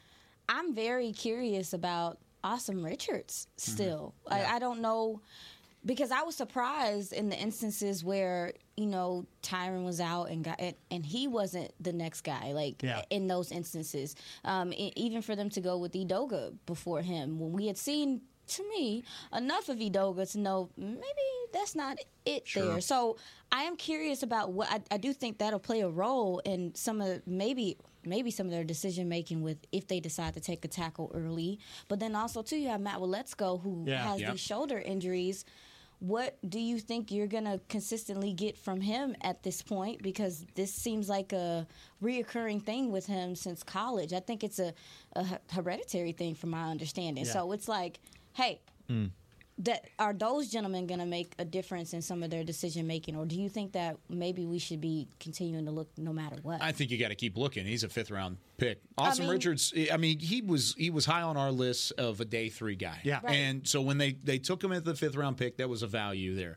[0.51, 4.15] I'm very curious about Asim Richards still.
[4.29, 5.21] Like, I don't know
[5.87, 10.61] because I was surprised in the instances where you know Tyron was out and got
[10.61, 12.53] and, and he wasn't the next guy.
[12.53, 13.03] Like Yeah.
[13.11, 17.67] in those instances, um, even for them to go with Edoga before him, when we
[17.67, 18.23] had seen.
[18.57, 22.65] To me, enough of Edoga to know maybe that's not it Sure.
[22.65, 22.81] there.
[22.81, 23.17] So
[23.53, 27.01] I am curious about what I, I do think that'll play a role in some
[27.01, 27.77] of maybe
[28.11, 31.59] maybe some of their decision making with if they decide to take a tackle early.
[31.89, 34.03] But then also too, you have Matt Waletzko who Yeah.
[34.09, 34.33] has Yep.
[34.33, 35.45] these shoulder injuries.
[36.01, 40.03] What do you think you're gonna consistently get from him at this point?
[40.03, 41.67] Because this seems like a
[42.03, 44.13] reoccurring thing with him since college.
[44.15, 44.73] I think it's a,
[45.15, 47.27] a hereditary thing, from my understanding.
[47.27, 47.33] Yeah.
[47.33, 48.01] So it's like,
[48.33, 49.07] hey, hmm.
[49.65, 53.15] That are those gentlemen going to make a difference in some of their decision making,
[53.15, 56.63] or do you think that maybe we should be continuing to look no matter what?
[56.63, 57.67] I think you got to keep looking.
[57.67, 58.81] He's a fifth round pick.
[58.97, 59.75] Asim mean- Richards.
[59.93, 63.01] I mean, he was he was high on our list of a day three guy.
[63.05, 63.21] Yeah.
[63.23, 63.35] Right.
[63.37, 65.87] And so when they they took him at the fifth round pick, that was a
[65.87, 66.57] value there.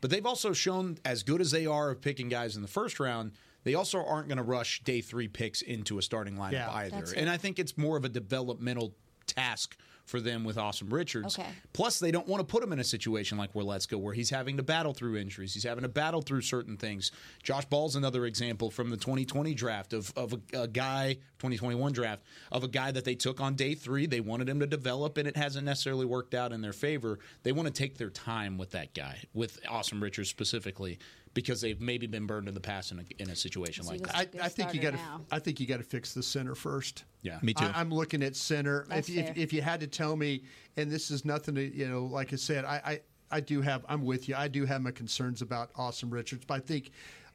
[0.00, 3.00] But they've also shown, as good as they are of picking guys in the first
[3.00, 3.32] round,
[3.64, 6.70] they also aren't going to rush day three picks into a starting lineup Yeah.
[6.70, 7.04] either.
[7.16, 8.94] And I think it's more of a developmental
[9.26, 11.38] task for them with Asim Richards.
[11.38, 11.48] Okay.
[11.72, 14.30] Plus, they don't want to put him in a situation like where Waletzko, where he's
[14.30, 15.54] having to battle through injuries.
[15.54, 17.10] He's having to battle through certain things.
[17.42, 22.22] Josh Ball's another example from the 2020 draft of, of a, a guy, 2021 draft,
[22.52, 24.06] of a guy that they took on day three.
[24.06, 27.18] They wanted him to develop, and it hasn't necessarily worked out in their favor.
[27.42, 30.98] They want to take their time with that guy, with Awesome Richards specifically,
[31.34, 34.00] because they've maybe been burned in the past in a, in a situation So like
[34.00, 34.16] you that.
[34.40, 35.00] I, I think you got to.
[35.30, 37.04] I think you got to fix the center first.
[37.22, 37.38] Yeah.
[37.42, 37.64] Me too.
[37.64, 38.86] I, I'm looking at center.
[38.88, 40.44] That's if, if, if you had to tell me,
[40.76, 43.84] and this is nothing to you know, like I said, I, I I do have.
[43.88, 44.36] I'm with you.
[44.36, 46.90] I do have my concerns about Asim Richards, but I think.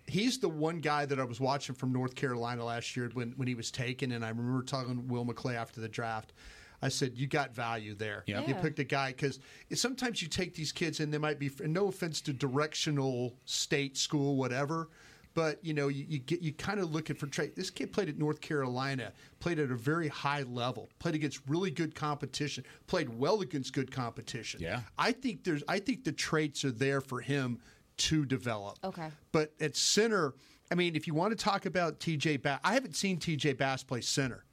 [0.08, 3.48] He's the one guy that I was watching from North Carolina last year when, when
[3.48, 6.34] he was taken, and I remember talking to Will McClay after the draft.
[6.82, 8.24] I said, "You got value there.
[8.26, 8.46] Yeah.
[8.46, 9.40] You picked a guy because
[9.74, 11.52] sometimes you take these kids, and they might be.
[11.62, 14.90] No offense to directional state school, whatever,
[15.34, 17.56] but you know, you, you get you kind of looking for trade.
[17.56, 21.72] This kid played at North Carolina, played at a very high level, played against really
[21.72, 24.62] good competition, played well against good competition.
[24.62, 24.82] Yeah.
[24.98, 27.60] I think there's I think the traits are there for him
[27.98, 28.80] to develop.
[28.84, 29.10] Okay.
[29.32, 30.34] But at center,
[30.72, 33.84] I mean, if you want to talk about TJ Bass, I haven't seen TJ Bass
[33.84, 34.46] play center.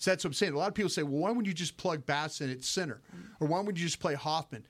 [0.00, 0.54] So that's what I'm saying.
[0.54, 3.02] A lot of people say, well, why wouldn't you just plug Bass in at center?
[3.38, 4.66] Or why wouldn't you just play Hoffman?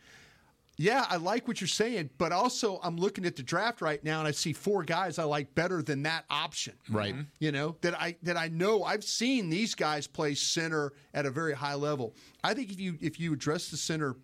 [0.77, 4.19] Yeah, I like what you're saying, but also I'm looking at the draft right now
[4.19, 6.73] and I see four guys I like better than that option.
[6.88, 7.14] Right.
[7.14, 7.23] Mm-hmm.
[7.38, 11.31] You know, that I that I know I've seen these guys play center at a
[11.31, 12.14] very high level.
[12.43, 14.16] I think if you if you address the center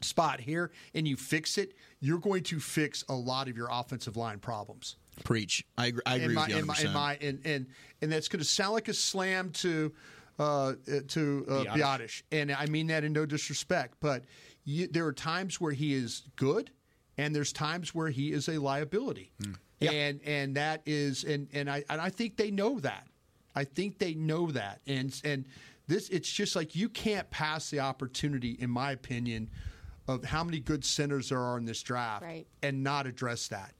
[0.00, 4.16] spot here and you fix it, you're going to fix a lot of your offensive
[4.16, 5.64] line problems Preach.
[5.78, 6.66] I agree, I agree in my, with you in 100%.
[6.66, 7.66] my, in my and, and
[8.02, 9.92] and that's going to sound like a slam to
[10.38, 10.72] uh, uh,
[11.08, 11.74] to uh, Biadasz.
[11.76, 14.24] Biadasz, and I mean that in no disrespect, but
[14.64, 16.70] you, there are times where he is good,
[17.18, 19.32] and there's times where he is a liability,
[19.80, 23.06] and and that is and and I and I think they know that,
[23.54, 25.44] I think they know that, and and
[25.86, 29.50] this it's just like you can't pass the opportunity, in my opinion,
[30.08, 32.46] of how many good centers there are in this draft, Right.
[32.62, 33.74] and not address that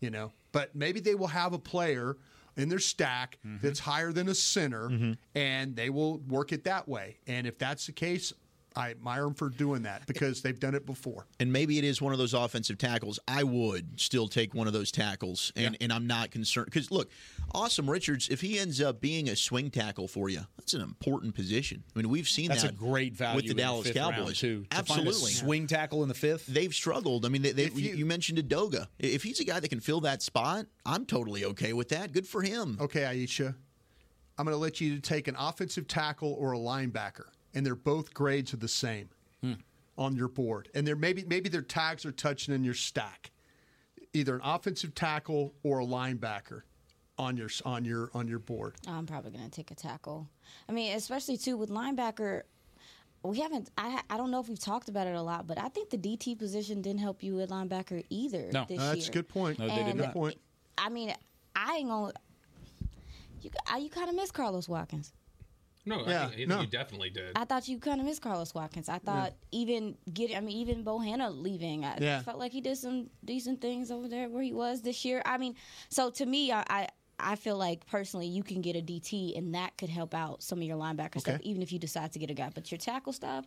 [0.00, 0.32] you know.
[0.52, 2.16] But maybe they will have a player
[2.56, 3.90] in their stack that's mm-hmm.
[3.90, 5.12] higher than a center, mm-hmm.
[5.34, 7.18] and they will work it that way.
[7.26, 8.32] And if that's the case,
[8.76, 11.26] I admire them for doing that because they've done it before.
[11.40, 13.18] and maybe it is one of those offensive tackles.
[13.26, 15.84] I would still take one of those tackles, and, Yeah.
[15.84, 17.10] and I'm not concerned because look,
[17.54, 21.34] Asim Richards, if he ends up being a swing tackle for you, that's an important
[21.34, 21.82] position.
[21.94, 24.38] I mean, we've seen That's a that great value with the in the Dallas Cowboys
[24.38, 24.66] too.
[24.70, 26.46] To find a Absolutely, swing tackle in the fifth.
[26.46, 27.24] they've struggled.
[27.24, 28.88] I mean, they, they, you, you- you mentioned Edoga.
[28.98, 32.12] If he's a guy that can fill that spot, I'm totally okay with that.
[32.12, 32.76] Good for him.
[32.80, 33.54] Okay, Aisha,
[34.38, 37.24] I'm going to let you take an offensive tackle or a linebacker,
[37.56, 39.08] and they're both grades are the same
[39.40, 39.54] hmm.
[39.98, 43.32] on your board, and they're maybe maybe their tags are touching in your stack,
[44.12, 46.62] either an offensive tackle or a linebacker
[47.18, 48.74] on your on your on your board.
[48.86, 50.28] I'm probably going to take a tackle.
[50.68, 52.42] I mean, especially too with linebacker.
[53.22, 53.70] We haven't.
[53.78, 55.98] I I don't know if we've talked about it a lot, but I think the
[55.98, 58.50] DT position didn't help you at linebacker either.
[58.52, 58.66] No.
[58.68, 59.08] this that's year.
[59.08, 59.58] a good point.
[59.58, 60.12] No, they did not.
[60.12, 60.38] Point.
[60.76, 61.12] I mean,
[61.56, 62.12] I ain't gonna.
[63.40, 65.12] You you kind of miss Carlos Watkins.
[65.86, 66.60] No, Yeah, I think, I think no.
[66.62, 67.32] you definitely did.
[67.36, 68.88] I thought you kind of missed Carlos Watkins.
[68.88, 71.84] I thought even getting, I mean, even Bohanna leaving.
[71.84, 72.22] I Yeah.
[72.22, 75.22] felt like he did some decent things over there where he was this year.
[75.24, 75.54] I mean,
[75.88, 76.64] so to me, I.
[76.68, 80.42] I I feel like personally, you can get a DT, and that could help out
[80.42, 81.48] some of your linebacker stuff, Okay.
[81.48, 82.50] even if you decide to get a guy.
[82.54, 83.46] But your tackle stuff,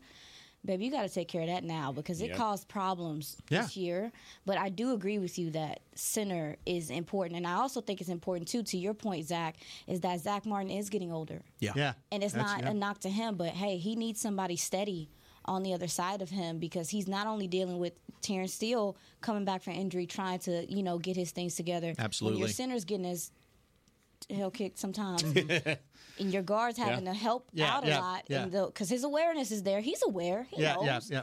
[0.65, 2.37] baby, you got to take care of that now because it Yep.
[2.37, 3.61] caused problems Yeah.
[3.61, 4.11] this year.
[4.45, 8.09] But I do agree with you that center is important, and I also think it's
[8.09, 8.63] important too.
[8.63, 9.55] To your point, Zach,
[9.87, 11.43] is that Zach Martin is getting older.
[11.59, 11.73] Yeah.
[11.75, 12.71] Yeah, And it's That's- not yeah.
[12.71, 15.09] a knock to him, but hey, he needs somebody steady
[15.45, 19.45] on the other side of him because he's not only dealing with Terence Steele coming
[19.45, 21.87] back from injury, trying to, you know, get his things together.
[21.87, 22.39] When Absolutely.
[22.39, 23.31] your center's getting his
[24.29, 25.23] tail kicked sometimes.
[26.19, 28.23] and your guards having to help Yeah, out a yeah, lot.
[28.27, 28.45] yeah.
[28.45, 29.81] Because his awareness is there.
[29.81, 30.47] He's aware.
[30.51, 30.85] He Yeah, knows.
[30.85, 31.21] yeah, yeah.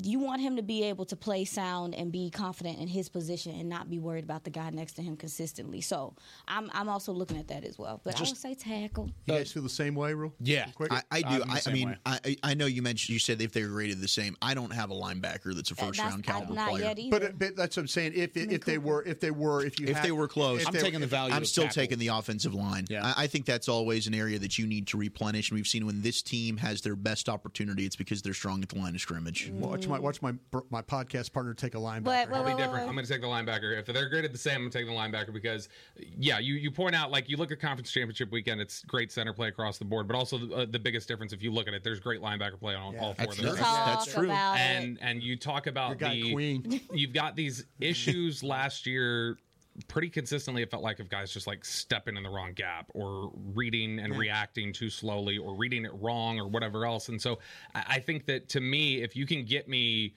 [0.00, 3.52] You want him to be able to play sound and be confident in his position
[3.58, 5.80] and not be worried about the guy next to him consistently.
[5.80, 6.14] So
[6.46, 8.00] I'm I'm also looking at that as well.
[8.04, 9.10] But I would say tackle.
[9.26, 10.32] You guys feel the same way, real?
[10.40, 10.66] Yeah.
[10.76, 10.92] Quick?
[10.92, 11.42] I, I do.
[11.42, 11.96] I'm I, I mean, way.
[12.06, 14.36] I, I know you mentioned you said if they were rated the same.
[14.40, 16.94] I don't have a linebacker that's a first that's- round caliber not player.
[16.96, 17.10] yet.
[17.10, 18.12] But, but that's what I'm saying.
[18.14, 20.64] If if they were if they were if you If had- they were close.
[20.64, 21.34] I'm they- taking the value.
[21.34, 21.74] I'm of still tackle.
[21.82, 22.84] taking the offensive line.
[22.88, 23.04] Yeah.
[23.16, 25.50] I, I think that's always an area that you need to replenish.
[25.50, 28.68] And we've seen when this team has their best opportunity, it's because they're strong at
[28.68, 29.50] the line of scrimmage.
[29.54, 30.34] Watch my watch my
[30.70, 32.04] my podcast partner take a linebacker.
[32.04, 32.72] But, I'll wait, be wait, different.
[32.84, 32.88] wait.
[32.88, 33.78] I'm going to take the linebacker.
[33.78, 37.10] If they're graded the same, I'm taking the linebacker because, yeah, you, you point out
[37.10, 40.16] like you look at conference championship weekend, it's great center play across the board, but
[40.16, 42.74] also the, uh, the biggest difference if you look at it, there's great linebacker play
[42.74, 43.54] on all four That's of those.
[43.56, 43.64] true.
[43.64, 44.30] That's true.
[44.30, 46.80] And and you talk about the Queen.
[46.92, 49.38] you've got these issues last year
[49.86, 53.30] pretty consistently it felt like of guys just like stepping in the wrong gap or
[53.54, 57.38] reading and reacting too slowly or reading it wrong or whatever else and so
[57.74, 60.14] i I think that to me if you can get me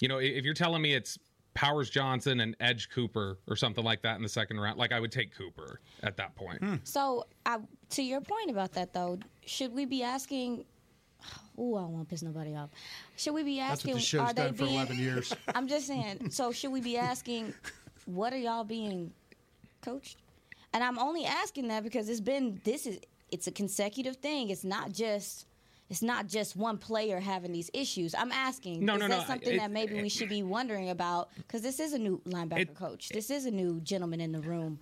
[0.00, 1.18] you know if you're telling me it's
[1.54, 5.00] powers johnson and edge cooper or something like that in the second round like i
[5.00, 6.74] would take cooper at that point hmm.
[6.84, 7.58] So, I,
[7.90, 10.64] to your point about that, though, should we be asking?
[11.56, 12.70] Oh, I don't want to piss nobody off.
[13.16, 13.94] Should we be asking?
[13.94, 14.20] That's asking?
[14.20, 15.34] what the show's are they done for being, 11 years.
[15.54, 16.30] I'm just saying.
[16.30, 17.54] So, should we be asking,
[18.06, 19.12] what are y'all being
[19.82, 20.18] coached?
[20.72, 22.98] And I'm only asking that because it's been this is
[23.30, 24.50] it's a consecutive thing.
[24.50, 25.46] It's not just.
[25.90, 28.14] It's not just one player having these issues.
[28.14, 30.88] I'm asking, No, is no, that no, something it- that maybe we should be wondering
[30.88, 31.28] about?
[31.36, 33.10] Because this is a new linebacker It- coach.
[33.10, 34.78] This is a new gentleman in the room.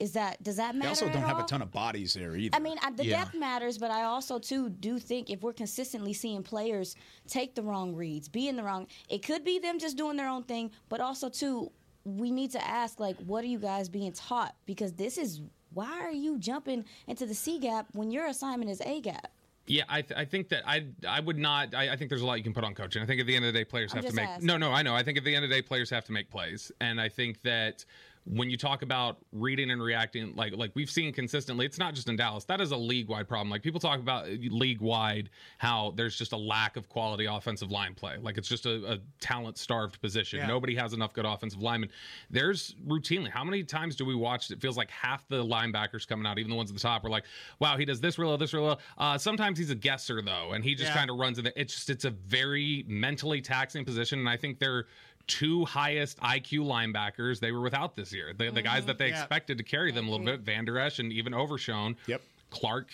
[0.00, 0.86] Is that does that matter?
[0.86, 2.56] They also don't have a ton of bodies there either.
[2.56, 3.18] I mean, I, the Yeah.
[3.24, 6.96] depth matters, but I also too do think if we're consistently seeing players
[7.28, 10.28] take the wrong reads, be in the wrong, it could be them just doing their
[10.28, 11.70] own thing, but also too,
[12.04, 14.54] we need to ask like, what are you guys being taught?
[14.66, 15.40] Because this is
[15.74, 19.32] why are you jumping into the C gap when your assignment is A gap?
[19.66, 21.72] Yeah, I, th- I think that I I would not.
[21.74, 23.00] I, I think there's a lot you can put on coaching.
[23.00, 24.42] I think at the end of the day, players I'm have to make.
[24.42, 24.94] No, no, I know.
[24.94, 27.08] I think at the end of the day, players have to make plays, and I
[27.08, 27.84] think that
[28.24, 32.08] when you talk about reading and reacting, like like we've seen consistently, it's not just
[32.08, 32.44] in Dallas.
[32.44, 33.50] That is a league wide problem.
[33.50, 37.94] Like people talk about league wide how there's just a lack of quality offensive line
[37.94, 38.18] play.
[38.20, 40.38] Like it's just a, a talent starved position.
[40.38, 40.46] Yeah.
[40.46, 41.90] Nobody has enough good offensive linemen.
[42.30, 44.50] There's routinely how many times do we watch?
[44.52, 47.10] It feels like half the linebackers coming out, even the ones at the top, are
[47.10, 47.24] like,
[47.58, 50.52] "Wow, he does this real well, this real well." Uh, sometimes he's a guesser though,
[50.52, 50.96] and he just Yeah.
[50.96, 51.44] kind of runs in.
[51.44, 54.86] The, it's just it's a very mentally taxing position, and I think they're
[55.26, 58.32] two highest IQ linebackers they were without this year.
[58.36, 59.18] The, the guys that they Yeah.
[59.20, 61.96] expected to carry them a little bit, Vander Esch and even Overshown.
[62.06, 62.22] Yep.
[62.50, 62.90] Clark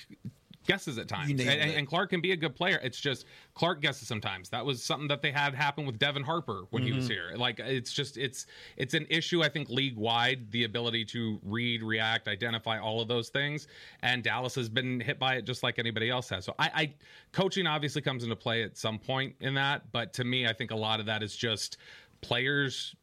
[0.66, 2.78] guesses at times, and, and- Clark can be a good player.
[2.82, 4.50] It's just Clark guesses sometimes.
[4.50, 6.98] That was something that they had happen with Devin Harper when he Mm-hmm.
[6.98, 7.32] was here.
[7.36, 8.44] Like it's just it's
[8.76, 13.08] it's an issue I think league wide the ability to read, react, identify all of
[13.08, 13.66] those things.
[14.02, 16.44] And Dallas has been hit by it just like anybody else has.
[16.44, 16.94] So I, I
[17.32, 20.70] coaching obviously comes into play at some point in that, but to me I think
[20.70, 21.78] a lot of that is just
[22.20, 22.94] players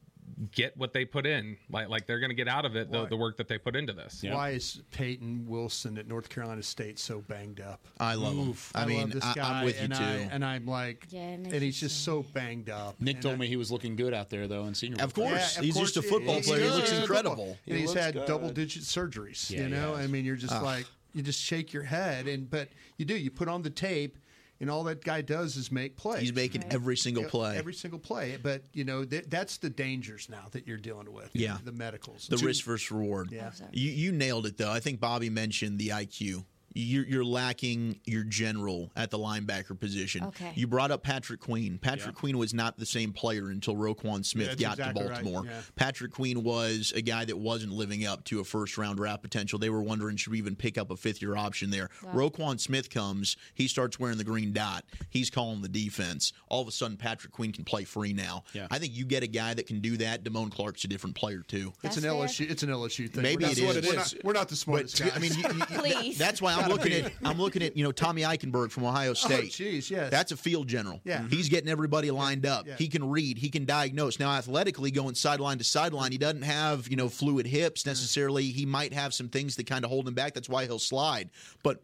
[0.52, 3.06] get what they put in like like they're going to get out of it the,
[3.06, 6.98] the work that they put into this Why is Payton Wilson at North Carolina State
[6.98, 7.86] so banged up?
[8.00, 8.54] I love him.
[8.74, 10.04] I, love mean, this I, guy, am with you and too.
[10.04, 13.00] I, and I'm like, Yeah, and he's just so banged up.
[13.00, 14.98] Nick And told I- me he was looking good out there though in senior.
[15.04, 15.28] Of week.
[15.28, 15.58] course.
[15.58, 16.62] of He's course, just a football player.
[16.62, 17.00] He he looks is.
[17.02, 17.58] incredible.
[17.68, 18.26] And he's looks had good.
[18.26, 19.52] double digit surgeries.
[19.52, 19.94] Yeah, you know.
[19.94, 23.16] I mean, you're just like you just shake your head, and but you do.
[23.16, 24.18] You put on the tape,
[24.60, 26.22] and all that guy does is make plays.
[26.22, 27.58] He's making every single Yeah, play.
[27.58, 28.38] every single play.
[28.42, 31.30] But you know th- that's the dangers now that you're dealing with.
[31.34, 31.58] Yeah.
[31.64, 32.28] the medicals.
[32.28, 33.32] the risk versus reward.
[33.32, 33.52] Yeah.
[33.52, 33.72] sorry.
[33.74, 34.72] You you nailed it though.
[34.72, 36.46] I think Bobby mentioned the IQ.
[36.78, 40.26] You're, you're lacking your general at the linebacker position.
[40.26, 40.52] Okay.
[40.56, 41.78] You brought up Patrick Queen.
[41.78, 45.24] Patrick Queen was not the same player until Roquan Smith that's got exactly to right,
[45.24, 45.46] Baltimore.
[45.46, 45.62] yeah.
[45.78, 49.58] Patrick Queen was a guy that wasn't living up to a first round draft potential.
[49.58, 51.90] They were wondering should we even pick up a fifth year option there.
[52.14, 53.38] Roquan Smith comes.
[53.54, 54.84] He starts wearing the green dot.
[55.10, 56.34] He's calling the defense.
[56.50, 58.44] All of a sudden, Patrick Queen can play free now.
[58.54, 58.68] Yeah.
[58.70, 60.26] I think you get a guy that can do that.
[60.26, 61.70] Damone Clark's a different player too.
[61.84, 62.12] It's That's an fair.
[62.12, 62.50] LSU.
[62.52, 63.24] It's an LSU thing.
[63.24, 63.96] Maybe we're not, it we're.
[63.96, 65.18] Not, we're not the smartest But guys.
[65.18, 66.18] I mean, you, you, you- Please.
[66.18, 69.14] that's why I'm looking at I'm looking at you know Tommy Eichenberg from Ohio oh,
[69.14, 69.52] State.
[69.52, 70.10] jeez, yes.
[70.12, 71.02] that's a field general.
[71.04, 71.20] Yeah.
[71.20, 71.30] Mm-hmm.
[71.30, 72.68] he's getting everybody lined up.
[72.68, 72.76] Yeah.
[72.78, 73.38] He can read.
[73.38, 74.20] He can diagnose.
[74.20, 77.88] Now, athletically, going sideline to sideline, he doesn't have you know fluid hips mm.
[77.88, 78.46] necessarily.
[78.46, 80.34] He might have some things that kind of hold him back.
[80.34, 81.30] That's why he'll slide,
[81.64, 81.82] but.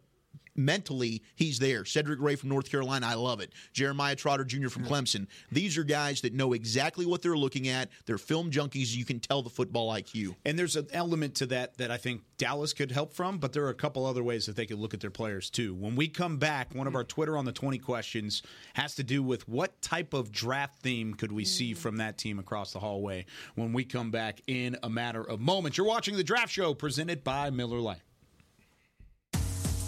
[0.54, 1.84] Mentally, he's there.
[1.84, 3.52] Cedric Gray from North Carolina, I love it.
[3.72, 4.68] Jeremiah Trotter Jr.
[4.68, 5.26] from Clemson.
[5.50, 7.88] These are guys that know exactly what they're looking at.
[8.06, 8.94] They're film junkies.
[8.94, 10.34] You can tell the football IQ.
[10.44, 13.64] And there's an element to that that I think Dallas could help from, but there
[13.64, 15.74] are a couple other ways that they could look at their players too.
[15.74, 18.42] When we come back, one of our Twitter on the 20 questions
[18.74, 22.38] has to do with what type of draft theme could we see from that team
[22.38, 25.78] across the hallway when we come back in a matter of moments.
[25.78, 28.00] You're watching the Draft Show presented by Miller Lite.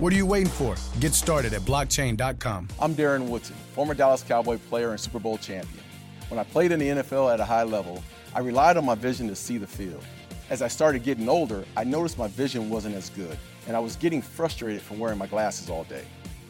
[0.00, 0.76] What are you waiting for?
[0.98, 2.68] Get started at blockchain.com.
[2.80, 5.84] I'm Darren Woodson, former Dallas Cowboy player and Super Bowl champion.
[6.30, 8.02] When I played in the NFL at a high level,
[8.34, 10.02] I relied on my vision to see the field.
[10.48, 13.36] As I started getting older, I noticed my vision wasn't as good,
[13.66, 16.06] and I was getting frustrated from wearing my glasses all day.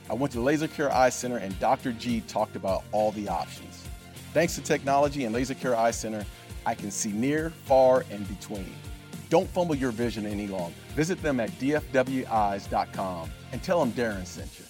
[0.08, 1.90] I went to Laser Care Eye Center, and Dr.
[1.90, 3.84] G talked about all the options.
[4.32, 6.24] Thanks to technology and Laser Care Eye Center,
[6.64, 8.72] I can see near, far, and between.
[9.28, 10.76] Don't fumble your vision any longer.
[10.90, 14.69] Visit them at dfweyes.com and tell them Darren sent you.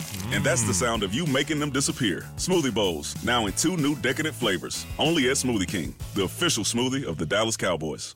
[0.31, 2.25] And that's the sound of you making them disappear.
[2.37, 4.85] Smoothie Bowls, now in two new decadent flavors.
[4.97, 8.15] Only at Smoothie King, the official smoothie of the Dallas Cowboys.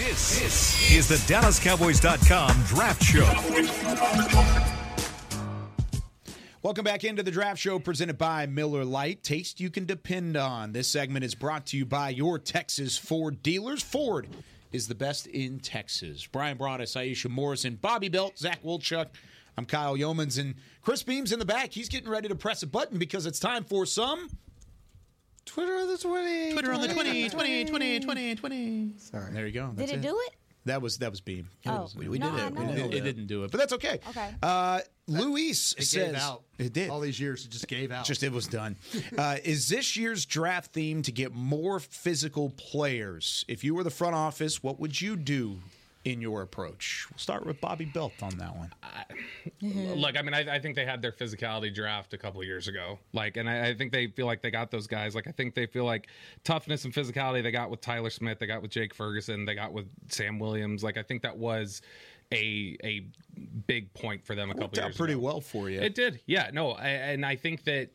[0.00, 3.26] This, this is the DallasCowboys.com Draft Show.
[6.62, 9.22] Welcome back into the draft show presented by Miller Lite.
[9.22, 10.72] Taste you can depend on.
[10.72, 13.82] This segment is brought to you by your Texas Ford dealers.
[13.82, 14.26] Ford
[14.72, 16.26] is the best in Texas.
[16.26, 19.08] Brian Broaddus, Aisha Morrison, Bobby Belt, Zach Wolchuk.
[19.58, 21.72] I'm Kyle Youmans, and Chris Beams in the back.
[21.72, 24.30] He's getting ready to press a button because it's time for some
[25.44, 26.52] Twitter on the 20.
[26.52, 28.92] Twitter on the 20, 20, 20, 20, 20.
[28.98, 29.32] Sorry.
[29.32, 29.66] There you go.
[29.68, 30.34] Did That's it, do it?
[30.66, 31.48] That was that was Beam.
[31.66, 31.88] Oh.
[31.96, 32.52] We, we No, did I it.
[32.54, 33.00] We it, did it it.
[33.02, 33.98] didn't do it, but that's okay.
[34.10, 34.34] Okay.
[34.42, 36.42] Uh, Luis It says gave out.
[36.58, 36.90] it did.
[36.90, 38.04] All these years, it just gave out.
[38.04, 38.76] Just it was done.
[39.18, 43.44] Uh, is this year's draft theme to get more physical players?
[43.48, 45.60] If you were the front office, what would you do
[46.04, 47.06] in your approach?
[47.10, 48.72] We'll start with Bobby Belt on that one.
[49.62, 49.92] Mm-hmm.
[50.00, 52.68] Look, I mean, I, I think they had their physicality draft a couple of years
[52.68, 52.98] ago.
[53.12, 55.14] Like, and I, I think they feel like they got those guys.
[55.14, 56.08] Like, I think they feel like
[56.44, 59.72] toughness and physicality they got with Tyler Smith, they got with Jake Ferguson, they got
[59.72, 60.82] with Sam Williams.
[60.82, 61.82] Like, I think that was
[62.32, 63.06] a a
[63.66, 65.22] big point for them a couple Worked out years pretty ago.
[65.22, 65.80] well for you.
[65.80, 66.50] It did, yeah.
[66.52, 67.90] No, I, and I think that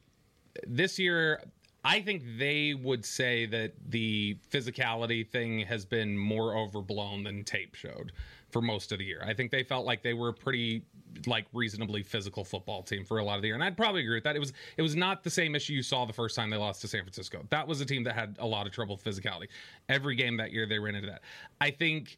[0.67, 1.41] this year,
[1.85, 7.75] I think they would say that the physicality thing has been more overblown than tape
[7.75, 8.11] showed
[8.49, 9.21] for most of the year.
[9.23, 10.83] I think they felt like they were a pretty
[11.27, 13.55] like reasonably physical football team for a lot of the year.
[13.55, 14.35] And I'd probably agree with that.
[14.35, 16.81] It was it was not the same issue you saw the first time they lost
[16.81, 17.45] to San Francisco.
[17.51, 19.47] That was a team that had a lot of trouble with physicality.
[19.87, 21.21] Every game that year they ran into that.
[21.61, 22.17] I think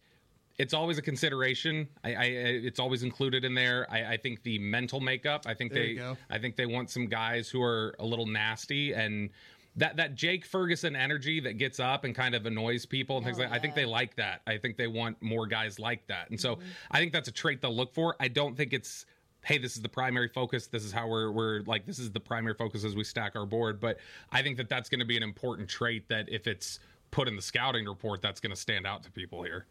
[0.57, 1.87] it's always a consideration.
[2.03, 3.85] I, I it's always included in there.
[3.89, 5.43] I, I think the mental makeup.
[5.45, 5.93] I think There they.
[6.29, 9.29] I think they want some guys who are a little nasty and
[9.77, 13.39] that that Jake Ferguson energy that gets up and kind of annoys people and things
[13.39, 14.41] Oh, like I think they oh, like that.
[14.47, 16.29] I think they want more guys like that.
[16.29, 16.63] And so mm-hmm.
[16.91, 18.15] I think that's a trait they'll look for.
[18.19, 19.05] I don't think it's
[19.43, 20.67] hey, this is the primary focus.
[20.67, 23.45] This is how we're we're like this is the primary focus as we stack our
[23.45, 23.97] board, but
[24.31, 26.79] I think that that's going to be an important trait that if it's
[27.11, 29.65] put in the scouting report that's going to stand out to people here.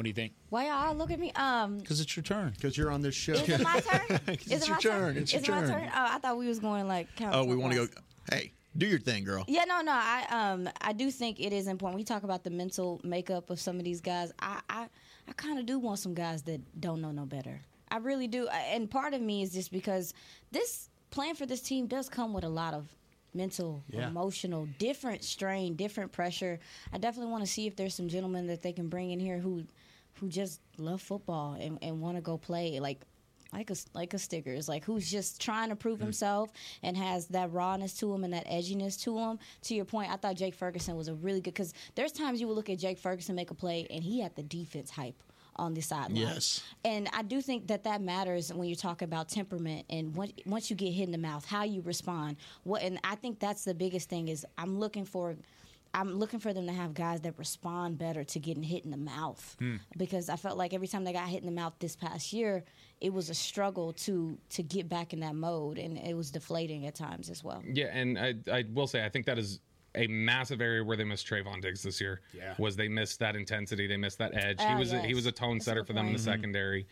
[0.00, 0.32] What do you think?
[0.48, 1.30] Why y'all look at me?
[1.32, 2.52] Um, Because it's your turn.
[2.56, 3.34] because you're on this show.
[3.34, 4.20] is it my turn?
[4.28, 5.16] is It's it your my turn.
[5.18, 5.68] It's your Is it my turn.
[5.68, 5.88] turn?
[5.94, 7.14] Oh, I thought we was going like.
[7.16, 7.92] Count Oh, we want to go.
[8.32, 9.44] Hey, do your thing, girl.
[9.46, 9.92] Yeah, no, no.
[9.92, 11.98] I um I do think it is important.
[11.98, 14.32] We talk about the mental makeup of some of these guys.
[14.38, 14.86] I I,
[15.28, 17.60] I kind of do want some guys that don't know no better.
[17.90, 18.48] I really do.
[18.48, 20.14] And part of me is just because
[20.50, 22.88] this plan for this team does come with a lot of
[23.34, 24.08] mental, Yeah.
[24.08, 26.58] emotional, different strain, different pressure.
[26.90, 29.38] I definitely want to see if there's some gentlemen that they can bring in here
[29.38, 29.64] who
[30.20, 33.02] who just love football and, and want to go play like
[33.52, 36.02] like a like a Stiggers like who's just trying to prove mm.
[36.02, 36.52] himself
[36.82, 40.16] and has that rawness to him and that edginess to him to your point i
[40.16, 42.98] thought jake ferguson was a really good because there's times you will look at jake
[42.98, 45.20] ferguson make a play and he had the defense hype
[45.56, 46.62] on the sideline Yes.
[46.84, 50.70] and I do think that that matters when you talk about temperament and once once
[50.70, 52.36] you get hit in the mouth, how you respond.
[52.62, 55.36] What and I think that's the biggest thing is I'm looking for.
[55.92, 58.96] I'm looking for them to have guys that respond better to getting hit in the
[58.96, 59.76] mouth Hmm.
[59.96, 62.62] because I felt like every time they got hit in the mouth this past year,
[63.00, 66.86] it was a struggle to to get back in that mode and it was deflating
[66.86, 67.62] at times as well.
[67.66, 69.60] Yeah, and I, I will say I think that is
[69.96, 72.20] a massive area where they missed Trevon Diggs this year.
[72.32, 72.54] Yeah.
[72.58, 74.58] was they missed that intensity, they missed that edge.
[74.60, 76.24] Ah, he was a, he was a tone That's setter for them in the point.
[76.36, 76.86] secondary.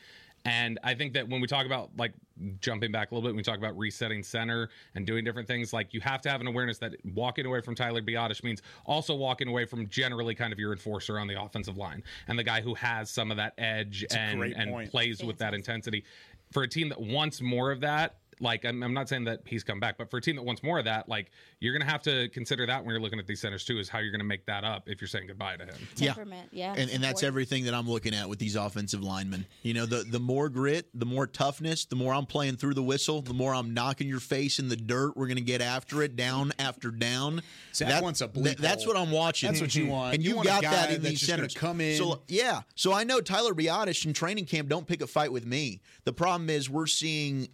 [0.49, 2.13] And I think that when we talk about like
[2.61, 5.73] jumping back a little bit, when we talk about resetting center and doing different things,
[5.73, 9.15] like you have to have an awareness that walking away from Tyler Biadasz means also
[9.15, 12.61] walking away from generally kind of your enforcer on the offensive line and the guy
[12.61, 16.05] who has some of that edge a and and plays with that intensity.
[16.53, 19.65] For a team that wants more of that, like I'm, I'm not saying that he's
[19.65, 21.31] come back, but for a team that wants more of that, like
[21.61, 23.89] you're going to have to consider that when you're looking at these centers too, is
[23.89, 25.75] how you're going to make that up if you're saying goodbye to him.
[25.97, 26.75] Temperament, yeah.
[26.77, 29.47] And, and that's everything that I'm looking at with these offensive linemen.
[29.63, 32.83] You know, the the more grit, the more toughness, the more I'm playing through the
[32.83, 35.17] whistle, the more I'm knocking your face in the dirt.
[35.17, 37.43] We're going to get after it, down after down.
[37.75, 39.49] Zach wants a bleep That's what I'm watching.
[39.49, 39.91] That's what you mhm.
[39.91, 40.15] want.
[40.15, 41.55] And You you, want a got guy that in that's these just gonna centers.
[41.55, 42.63] come in- So yeah.
[42.75, 45.81] So I know Tyler Biadasz in training camp don't pick a fight with me.
[46.05, 47.49] The problem is we're seeing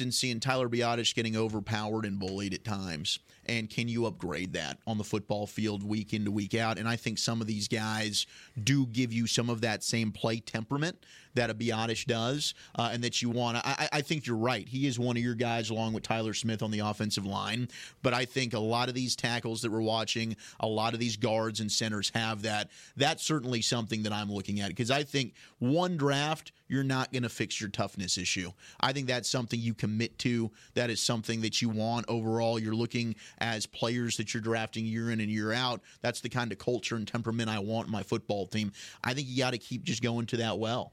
[0.00, 3.18] inconsistency in Tyler Biadasz getting overpowered and bullied at times.
[3.48, 6.78] And can you upgrade that on the football field week in to week out?
[6.78, 8.26] And I think some of these guys
[8.62, 10.98] do give you some of that same play temperament
[11.34, 13.58] that a Biadasz does, uh, and that you want.
[13.58, 14.66] I I think you're right.
[14.68, 17.68] He is one of your guys, along with Tyler Smith on the offensive line.
[18.02, 21.16] But I think a lot of these tackles that we're watching, a lot of these
[21.16, 22.70] guards and centers have that.
[22.96, 27.22] That's certainly something that I'm looking at because I think one draft you're not going
[27.22, 28.52] to fix your toughness issue.
[28.80, 30.50] I think that's something you commit to.
[30.74, 32.58] That is something that you want overall.
[32.58, 35.80] You're looking as players that you're drafting year in and year out.
[36.00, 38.72] That's the kind of culture and temperament I want in my football team.
[39.04, 40.92] I think you got to keep just going to that well.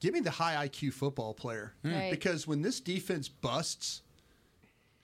[0.00, 1.92] Give me the high IQ football player hmm.
[1.92, 2.10] Right.
[2.10, 4.02] because when this defense busts,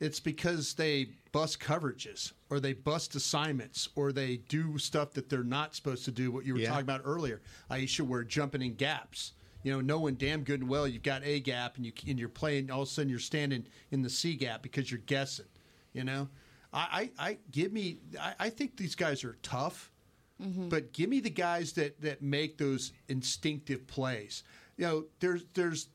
[0.00, 5.42] it's because they bust coverages or they bust assignments or they do stuff that they're
[5.42, 6.30] not supposed to do.
[6.30, 6.68] What you were Yeah.
[6.68, 9.32] talking about earlier, Aisha, where jumping in gaps.
[9.64, 12.28] You know, knowing damn good and well you've got a gap and you and you're
[12.28, 12.70] playing.
[12.70, 15.46] All of a sudden, you're standing in the C gap because you're guessing.
[15.94, 16.28] You know,
[16.72, 18.00] I I, I give me.
[18.20, 19.90] I, I think these guys are tough
[20.40, 20.68] mm-hmm.
[20.68, 24.42] but give me the guys that that make those instinctive plays.
[24.76, 25.88] You know, there's there's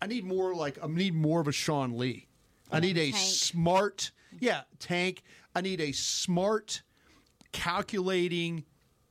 [0.00, 2.28] I need more like I need more of a Sean Lee.
[2.70, 3.16] I need a Tank.
[3.16, 4.10] smart,
[4.40, 5.22] yeah, tank.
[5.54, 6.82] I need a smart,
[7.52, 8.64] calculating,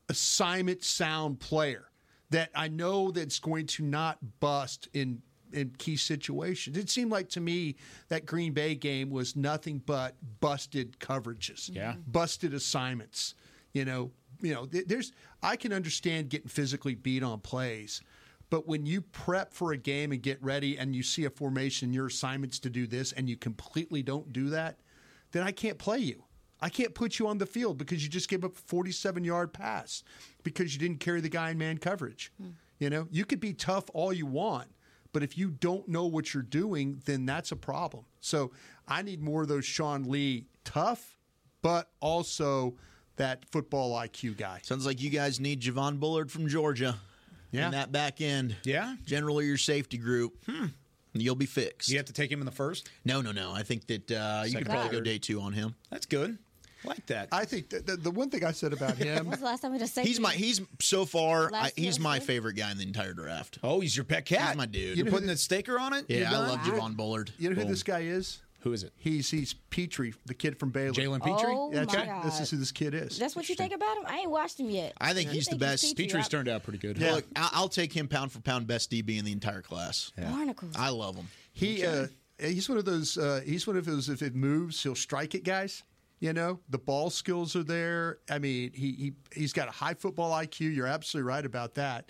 [0.10, 1.89] assignment sound player
[2.32, 5.22] that I know that's going to not bust in
[5.54, 6.78] in key situations.
[6.78, 7.76] It seemed like to me
[8.10, 11.93] that Green Bay game was nothing but busted coverages, Yeah.
[11.93, 12.12] Mm-hmm.
[12.12, 13.36] busted assignments.
[13.74, 15.12] You know, you know, there's
[15.43, 18.02] I can understand getting physically beat on plays,
[18.50, 21.93] but when you prep for a game and get ready and you see a formation,
[21.93, 24.80] your assignments to do this, and you completely don't do that,
[25.32, 26.24] then I can't play you.
[26.62, 29.52] I can't put you on the field because you just gave up a 47 yard
[29.52, 30.04] pass
[30.43, 32.32] because you didn't carry the guy in man coverage.
[32.41, 32.52] Hmm.
[32.80, 34.68] You know, you could be tough all you want,
[35.16, 38.03] but if you don't know what you're doing, then that's a problem.
[38.20, 38.51] So
[38.86, 41.16] I need more of those Sean Lee tough,
[41.61, 42.76] but also
[43.16, 44.59] that football IQ guy.
[44.63, 46.97] Sounds like you guys need Javon Bullard from Georgia.
[47.51, 47.68] Yeah.
[47.68, 48.57] In that back end.
[48.66, 48.97] Yeah?
[49.05, 50.34] Generally your safety group.
[50.49, 50.66] Hmm.
[51.13, 51.88] You'll be fixed.
[51.88, 52.89] You have to take him in the first.
[53.05, 53.53] No, no, no.
[53.53, 55.76] I think that uh, you could probably go day two on him.
[55.89, 56.38] That's good.
[56.86, 57.30] I like that.
[57.32, 59.72] I think that the, the one thing I said about him, When's the last time
[59.74, 62.34] we just He's my he's so far I, Last he's my Thursday?
[62.34, 63.60] favorite guy in the entire draft.
[63.64, 64.50] oh, he's your pet cat.
[64.50, 64.98] He's my dude.
[64.98, 66.06] You're putting the staker on it.
[66.08, 66.48] Yeah, I done?
[66.50, 67.32] love Javon Bullard.
[67.38, 67.72] you know who Boom.
[67.72, 68.42] this guy is?
[68.62, 68.94] Who is it?
[68.98, 70.92] He's he's Pitre, the kid from Baylor.
[70.94, 71.46] Jalen Pitre.
[71.48, 72.06] Oh That's my.
[72.06, 72.24] God.
[72.26, 73.20] This is who this kid is.
[73.20, 74.06] That's what you think about him?
[74.08, 74.94] I ain't watched him yet.
[75.00, 75.84] I think You he's the think best.
[75.96, 76.32] Pitre Pitre's up?
[76.32, 76.98] turned out pretty good.
[76.98, 80.12] Look, I- I'll take him pound for pound best DB in the entire class.
[80.18, 80.74] Barnacles.
[80.76, 81.28] I love him.
[81.54, 82.08] He uh,
[82.40, 83.20] he's one of those.
[83.20, 84.10] Uh, he's one of those.
[84.10, 85.84] If it moves, he'll strike it, guys.
[86.20, 88.20] You know, the ball skills are there.
[88.30, 90.74] I mean, he he he's got a high football IQ.
[90.74, 92.09] You're absolutely right about that.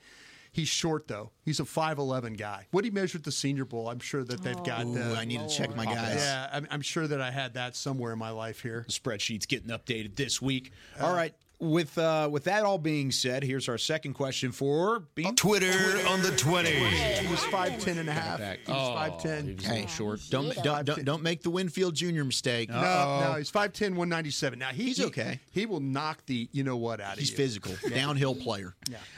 [0.51, 1.31] He's short though.
[1.43, 2.67] He's a five eleven guy.
[2.71, 4.85] What he measured the Senior Bowl, I'm sure that they've got.
[4.85, 6.15] Ooh, uh, I need to check my guys.
[6.15, 8.85] yeah, I'm, I'm sure that I had that somewhere in my life here.
[8.87, 10.71] The spreadsheet's getting updated this week.
[11.01, 11.33] All right.
[11.59, 15.35] With uh, with that all being said, here's our second question for Bean.
[15.35, 15.71] Twitter
[16.07, 16.69] on the 20.
[16.69, 18.39] He was 5'10 and a half.
[18.39, 18.59] Back.
[18.65, 19.47] He was Oh, 5'10.
[19.47, 20.19] he was Hey, short.
[20.29, 22.23] Don't, don't don't don't make the Winfield Jr.
[22.23, 22.69] mistake.
[22.69, 22.75] No,
[23.21, 24.59] no, he's 5'10", 197.
[24.59, 25.39] Now he, He's he- okay.
[25.51, 27.37] He will knock the you know what out of He's you.
[27.37, 28.75] physical, downhill player.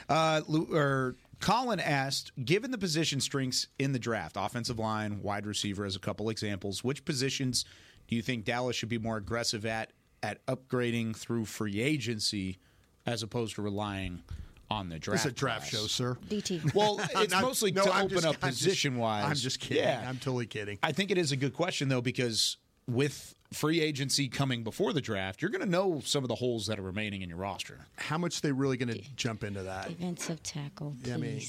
[0.08, 5.46] Uh, Lu- or Colin asked, given the position strengths in the draft, offensive line, wide
[5.46, 7.64] receiver, as a couple examples, which positions
[8.08, 9.90] do you think Dallas should be more aggressive at
[10.22, 12.58] at upgrading through free agency
[13.06, 14.22] as opposed to relying
[14.70, 15.24] on the draft?
[15.26, 15.80] It's a draft class?
[15.82, 16.16] show, sir.
[16.28, 16.72] DT.
[16.74, 19.24] Well, it's I'm- mostly no, to I'm open just- up I'm just- position wise.
[19.24, 19.82] I'm just kidding.
[19.82, 20.04] Yeah.
[20.06, 20.78] I'm totally kidding.
[20.82, 22.56] I think it is a good question though because
[22.86, 26.66] with free agency coming before the draft, you're going to know some of the holes
[26.66, 27.78] that are remaining in your roster.
[27.96, 29.88] How much they really going to jump into that?
[29.88, 31.08] Defensive tackle, please.
[31.08, 31.42] Yeah, I mean,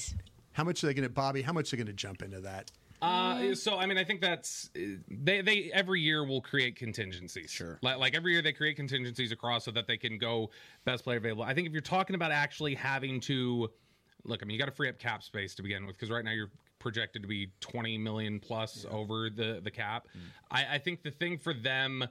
[0.52, 1.42] how much are they going to, Bobby?
[1.42, 2.70] How much are they going to jump into that?
[3.02, 7.50] Uh, so I mean, I think that's uh, they they every year will create contingencies.
[7.50, 7.78] Sure.
[7.82, 10.50] Like, like every year they create contingencies across so that they can go
[10.84, 11.42] best player available.
[11.42, 13.70] I think if you're talking about actually having to
[14.24, 16.24] look, I mean, you got to free up cap space to begin with because right
[16.24, 20.08] now you're projected to be 20 million plus over the the cap.
[20.50, 22.06] I, I think the thing for them.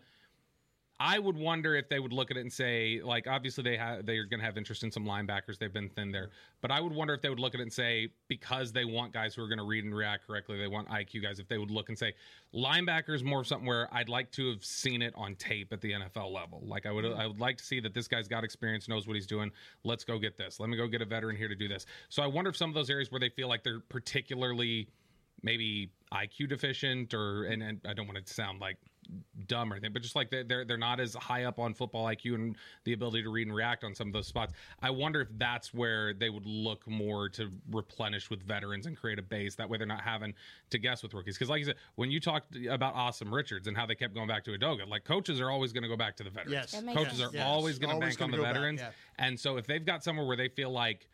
[1.02, 4.06] I would wonder if they would look at it and say, like, obviously they have
[4.06, 5.58] they're going to have interest in some linebackers.
[5.58, 6.30] They've been thin there,
[6.62, 9.14] but I would wonder if they would look at it and say, because they want
[9.14, 11.40] guys who are going to read and react correctly, they want IQ guys.
[11.40, 12.14] If they would look and say,
[12.54, 15.94] linebackers more of something where I'd like to have seen it on tape at the
[15.94, 16.62] NFL level.
[16.66, 17.20] Like I would, mm-hmm.
[17.20, 19.52] I would like to see that this guy's got experience, knows what he's doing.
[19.86, 20.60] Let's go get this.
[20.60, 21.86] Let me go get a veteran here to do this.
[22.10, 24.90] So I wonder if some of those areas where they feel like they're particularly
[25.44, 28.78] maybe IQ deficient or and, and I don't want it to sound like
[29.48, 32.06] dumb or anything, but just like they're, they're they're not as high up on football
[32.06, 34.54] IQ and the ability to read and react on some of those spots.
[34.82, 39.18] I wonder if that's where they would look more to replenish with veterans and create
[39.20, 39.56] a base.
[39.56, 40.34] That way, they're not having
[40.70, 41.36] to guess with rookies.
[41.36, 44.28] Because, like you said, when you talked about Asim Richards and how they kept going
[44.28, 46.54] back to Edoga, like coaches are always going to go back to the veterans.
[46.74, 46.84] Yes.
[46.96, 47.34] Coaches sense.
[47.34, 47.46] are Yes.
[47.48, 48.82] always going to Always bank on gonna the go back, veterans.
[48.82, 48.92] yeah.
[49.18, 51.08] And so, if they've got somewhere where they feel like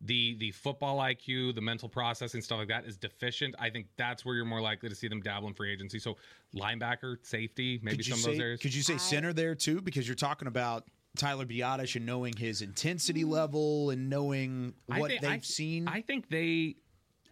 [0.00, 3.54] the the football IQ, the mental processing stuff like that is deficient.
[3.58, 5.98] I think that's where you're more likely to see them dabble in free agency.
[5.98, 6.16] So
[6.54, 8.60] linebacker, safety, maybe Could you some say, of those areas.
[8.60, 9.80] Could you say center there too?
[9.80, 10.84] Because you're talking about
[11.16, 13.30] Tyler Biadasz and knowing his intensity mm.
[13.30, 15.88] level and knowing what think- they've I- seen.
[15.88, 16.76] I think they.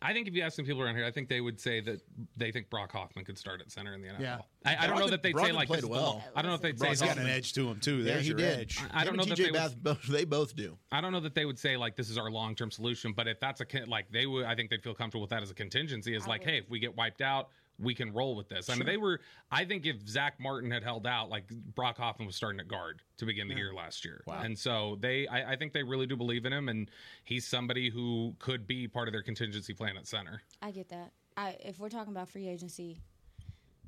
[0.04, 2.00] I think if you ask some people around here, I think they would say that
[2.36, 4.20] they think Brock Hoffman could start at center in the NFL.
[4.20, 4.38] Yeah.
[4.66, 6.22] I, I don't know that they'd say like played this is the- well.
[6.36, 7.96] I don't know if they'd say Brock's got Hoffman- an edge to him too.
[7.98, 8.58] Yeah, There's he your did.
[8.60, 8.78] edge.
[8.92, 10.76] I don't Him know and that TJ they would- Bath, both, they both do.
[10.92, 13.26] I don't know that they would say like this is our long term solution, but
[13.26, 15.50] if that's a con- like they would, I think they'd feel comfortable with that as
[15.50, 16.14] a contingency.
[16.14, 17.48] Is like, hey, if we get wiped out,
[17.78, 18.70] we can roll with this.
[18.70, 19.20] I mean, they were.
[19.50, 23.02] I think if Zach Martin had held out, like Brock Hoffman was starting at guard
[23.18, 26.16] to begin the year last year, and so they, I, I think they really do
[26.16, 26.90] believe in him, and
[27.24, 30.42] he's somebody who could be part of their contingency plan at center.
[30.62, 31.12] I get that.
[31.36, 33.00] I if we're talking about free agency,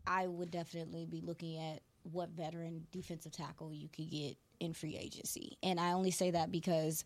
[0.06, 1.80] I would definitely be looking at
[2.12, 5.58] what veteran defensive tackle you could get in free agency.
[5.62, 7.04] And I only say that because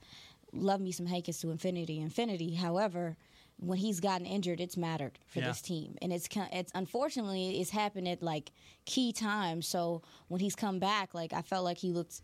[0.52, 2.54] love me some Hankins to infinity, infinity.
[2.54, 3.16] However,
[3.60, 5.48] when he's gotten injured, it's mattered for Yeah.
[5.48, 8.52] this team, and it's it's unfortunately it's happened at like
[8.84, 9.66] key times.
[9.66, 12.22] So when he's come back, like I felt like he looked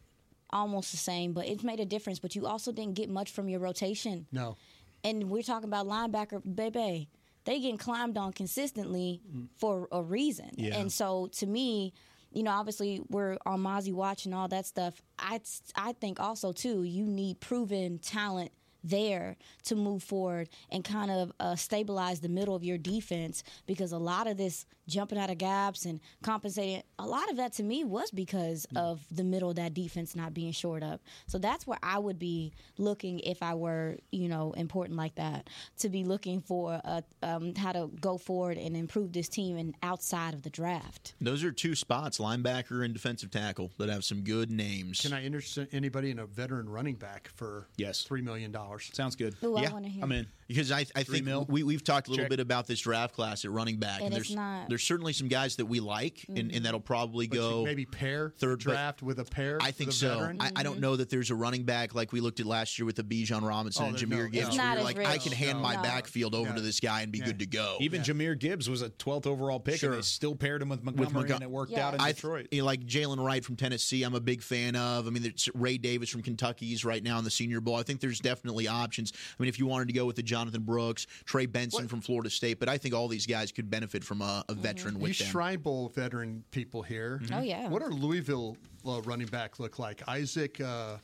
[0.50, 2.18] almost the same, but it's made a difference.
[2.18, 4.56] But you also didn't get much from your rotation No.
[5.04, 7.08] and we're talking about linebacker, baby.
[7.44, 9.48] They getting climbed on consistently Mm.
[9.56, 10.50] for a reason.
[10.58, 11.92] And so to me,
[12.32, 15.00] you know, obviously we're on Mazi watch and all that stuff.
[15.18, 15.40] I
[15.74, 18.52] I think also too, you need proven talent
[18.88, 23.92] there to move forward and kind of uh, stabilize the middle of your defense because
[23.92, 27.62] a lot of this jumping out of gaps and compensating, a lot of that to
[27.62, 31.00] me was because of the middle of that defense not being shored up.
[31.26, 35.48] So that's where I would be looking if I were, you know, important like that
[35.78, 39.74] to be looking for uh um, how to go forward and improve this team and
[39.82, 41.14] outside of the draft.
[41.20, 45.00] Those are two spots, linebacker and defensive tackle, that have some good names.
[45.00, 48.02] Can I interest anybody in a veteran running back for Yes.
[48.02, 48.90] three million dollars?
[48.94, 49.34] Sounds good.
[49.42, 50.04] Ooh, Yeah, I want to hear.
[50.04, 50.26] I'm in.
[50.48, 51.44] Because I, I think mil?
[51.48, 52.30] we, we've talked a little Check.
[52.30, 55.28] bit about this draft class at running back, And there's it's not- there's certainly some
[55.28, 56.62] guys that we like, and, and mm-hmm.
[56.62, 59.58] that'll probably But go maybe pair third, but draft with a pair.
[59.60, 60.08] I think the so.
[60.14, 60.40] veteran?
[60.40, 60.82] I, I don't mm-hmm.
[60.82, 63.42] know that there's a running back like we looked at last year with the Bijan
[63.46, 64.48] Robinson Oh, and Jahmyr no- Gibbs.
[64.48, 65.06] It's where not you're like, rich.
[65.08, 65.82] I can hand my No.
[65.82, 66.56] backfield over Yeah.
[66.56, 67.26] to this guy and be Yeah.
[67.26, 67.76] good to go.
[67.80, 69.90] Even Jahmyr Gibbs was a 12th overall pick, Sure.
[69.90, 71.88] and they still paired him with with Montgomery, and it worked Yeah.
[71.88, 72.48] out in I Detroit.
[72.52, 75.06] you know, like Jaylen Wright from Tennessee, I'm a big fan of.
[75.06, 77.76] I mean, there's Ray Davis from Kentucky is right now in the Senior Bowl.
[77.76, 79.12] I think there's definitely options.
[79.38, 82.28] I mean, if you wanted to go with the Jonathan Brooks, Trey Benson from Florida
[82.28, 85.18] State, but I think all these guys could benefit from a, a veteran You with
[85.18, 85.28] them.
[85.28, 87.22] Shrine Bowl veteran people here.
[87.32, 87.68] Oh, yeah.
[87.68, 90.06] What are Louisville uh, running back look like?
[90.06, 90.96] Isaac uh,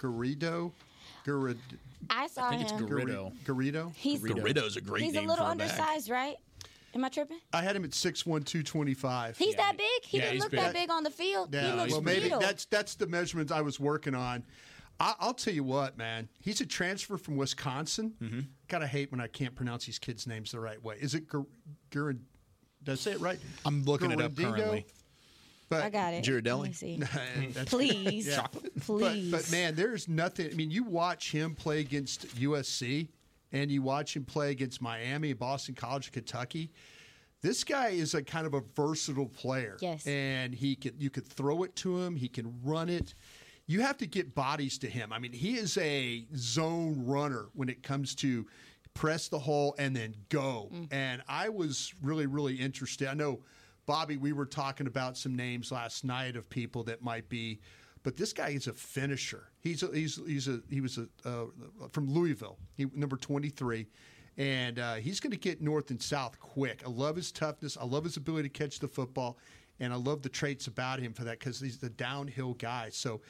[0.00, 0.72] Garrido.
[1.24, 1.58] Garrid-
[2.10, 2.88] I saw think it's him.
[2.88, 3.32] Garrido.
[3.44, 3.94] Garrido.
[3.94, 5.70] He's Garrido's a great he's a name little for a back.
[5.70, 6.34] undersized, right?
[6.96, 7.38] Am I tripping?
[7.52, 9.38] I had him at 6'1", 225.
[9.38, 9.86] He's that big.
[10.02, 10.58] He Yeah, didn't look big.
[10.60, 11.54] that big on the field.
[11.54, 14.42] he looks well, maybe that's that's the measurements I was working on.
[15.00, 16.28] I, I'll tell you what, man.
[16.40, 18.12] He's a transfer from Wisconsin.
[18.22, 18.40] Mm-hmm.
[18.72, 20.96] Gotta hate when I can't pronounce these kids' names the right way.
[20.98, 21.44] Is it Gur?
[21.90, 22.22] Gur did
[22.92, 23.38] I say it right?
[23.66, 24.56] I'm looking it up Gurandingo?
[24.56, 24.86] currently.
[25.68, 26.24] But I got it.
[26.24, 26.58] Ghirardelli?
[26.58, 26.96] Let me see.
[27.00, 27.64] That's- hmm.
[27.64, 28.28] Please.
[28.28, 28.46] Yeah.
[28.80, 29.30] Please.
[29.30, 30.50] But, but man, there's nothing.
[30.50, 33.08] I mean, you watch him play against USC,
[33.52, 36.70] and you watch him play against Miami, Boston College, Kentucky.
[37.42, 39.76] This guy is a kind of a versatile player.
[39.80, 40.06] Yes.
[40.06, 42.16] and he could you could throw it to him.
[42.16, 43.12] He can run it.
[43.72, 45.14] You have to get bodies to him.
[45.14, 48.46] I mean, he is a zone runner when it comes to
[48.92, 50.68] press the hole and then go.
[50.90, 53.08] And I was really, really interested.
[53.08, 53.40] I know,
[53.86, 57.60] Bobby, we were talking about some names last night of people that might be,
[58.02, 59.44] but this guy is a finisher.
[59.60, 61.46] He's a, he's he's a he was a uh,
[61.92, 62.58] from Louisville.
[62.76, 63.86] He number twenty three.
[64.36, 66.82] And uh, he's going to get north and south quick.
[66.86, 67.78] I love his toughness.
[67.80, 69.38] I love his ability to catch the football,
[69.80, 72.88] and I love the traits about him for that because he's the downhill guy.
[72.90, 73.20] So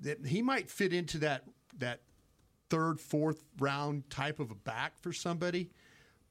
[0.00, 1.44] that he might fit into that
[1.78, 2.00] that
[2.68, 5.70] third, fourth round type of a back for somebody.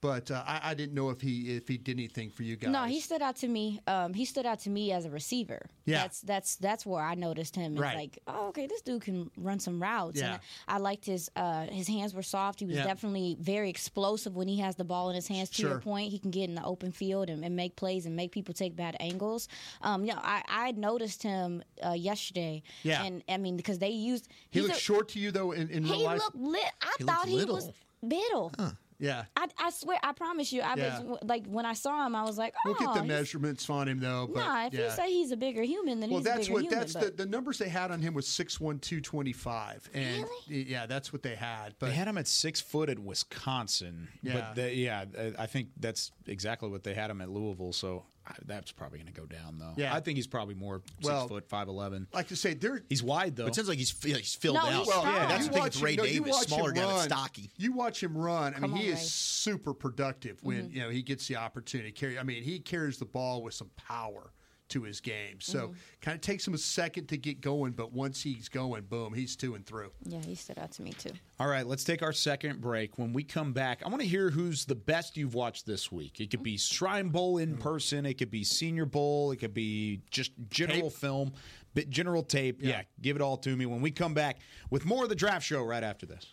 [0.01, 2.71] But uh, I, I didn't know if he if he did anything for you guys.
[2.71, 3.81] No, he stood out to me.
[3.85, 5.65] Um, he stood out to me as a receiver.
[5.85, 6.03] Yeah.
[6.03, 7.73] that's that's that's where I noticed him.
[7.73, 7.97] It's Right.
[7.97, 10.17] like, oh, okay, this dude can run some routes.
[10.19, 10.33] Yeah.
[10.35, 12.61] And I, I liked his uh, his hands were soft.
[12.61, 12.85] He was Yeah.
[12.85, 15.49] definitely very explosive when he has the ball in his hands.
[15.51, 18.15] To your point, he can get in the open field and, and make plays and
[18.15, 19.49] make people take bad angles.
[19.81, 22.63] Um, you know, I, I noticed him uh, yesterday.
[22.83, 23.03] Yeah.
[23.03, 25.83] and I mean because they used he looked a- short to you though in, in
[25.83, 26.19] real He life.
[26.19, 26.63] looked lit.
[26.81, 27.65] I He thought he was
[28.01, 28.51] little.
[28.53, 28.75] little.
[28.99, 29.23] Yeah.
[29.37, 31.01] I, I swear, I promise you, I Yeah.
[31.01, 33.87] was like when I saw him, I was like, oh, Look at the measurements on
[33.87, 34.27] him though.
[34.31, 34.85] But Nah, if yeah.
[34.85, 36.79] you say he's a bigger human, then well, he's a that's bigger what human.
[36.79, 39.89] that's the, but- the numbers they had on him was six one two twenty five,
[39.93, 41.75] and yeah, that's what they had.
[41.79, 44.09] But they had him at six foot at Wisconsin.
[44.21, 44.33] Yeah.
[44.33, 47.73] but they, yeah, I- I think that's exactly what they had him at Louisville.
[47.73, 49.73] So I- that's probably going to go down though.
[49.77, 49.93] Yeah.
[49.93, 52.07] I think he's probably more six Well, foot five eleven.
[52.13, 53.47] like to say, they're He's wide though.
[53.47, 54.73] It sounds like he's he's filled No, out.
[54.73, 55.05] he's strong.
[55.05, 57.49] yeah, that's you the thing watch with Ray him- Davis, watch smaller guy, run, stocky.
[57.57, 58.53] You watch him run.
[58.55, 59.05] I Come mean, he on, is Ray.
[59.05, 60.75] super productive when Mm-hmm.
[60.75, 62.19] you know he gets the opportunity to carry.
[62.19, 64.31] I mean, he carries the ball with some power
[64.69, 65.39] to his game.
[65.41, 65.73] So Mm-hmm.
[66.01, 69.35] kind of takes him a second to get going, but once he's going, boom, he's
[69.35, 69.91] two and through.
[70.05, 71.11] yeah, he stood out to me too.
[71.39, 72.97] All right, let's take our second break.
[72.97, 76.19] When we come back, I want to hear who's the best you've watched this week.
[76.19, 80.01] It could be Shrine Bowl in person, it could be Senior Bowl, it could be
[80.11, 81.33] just general film,
[81.73, 82.59] bit general tape.
[82.61, 82.81] Yeah.
[83.01, 84.39] give it all to me when we come back
[84.69, 86.25] with more of the draft show right after this.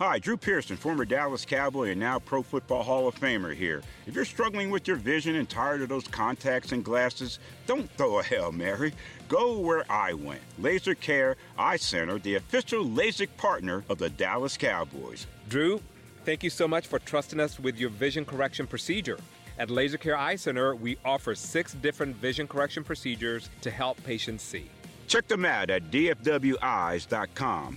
[0.00, 3.82] Hi, Drew Pearson, former Dallas Cowboy and now Pro Football Hall of Famer here.
[4.06, 8.18] If you're struggling with your vision and tired of those contacts and glasses, don't throw
[8.18, 8.94] a Hail Mary.
[9.28, 10.40] Go where I went.
[10.58, 15.26] Laser Care Eye Center, the official LASIK partner of the Dallas Cowboys.
[15.50, 15.82] Drew,
[16.24, 19.18] thank you so much for trusting us with your vision correction procedure.
[19.58, 24.44] At Laser Care Eye Center, we offer six different vision correction procedures to help patients
[24.44, 24.70] see.
[25.08, 27.76] Check them out at dfweyes.com.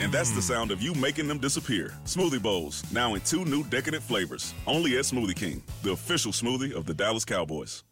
[0.00, 1.94] And that's the sound of you making them disappear.
[2.04, 4.54] Smoothie Bowls, now in two new decadent flavors.
[4.66, 7.84] Only at Smoothie King, the official smoothie of the Dallas Cowboys.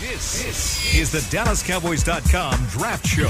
[0.00, 3.28] This, this is the DallasCowboys.com Draft Show.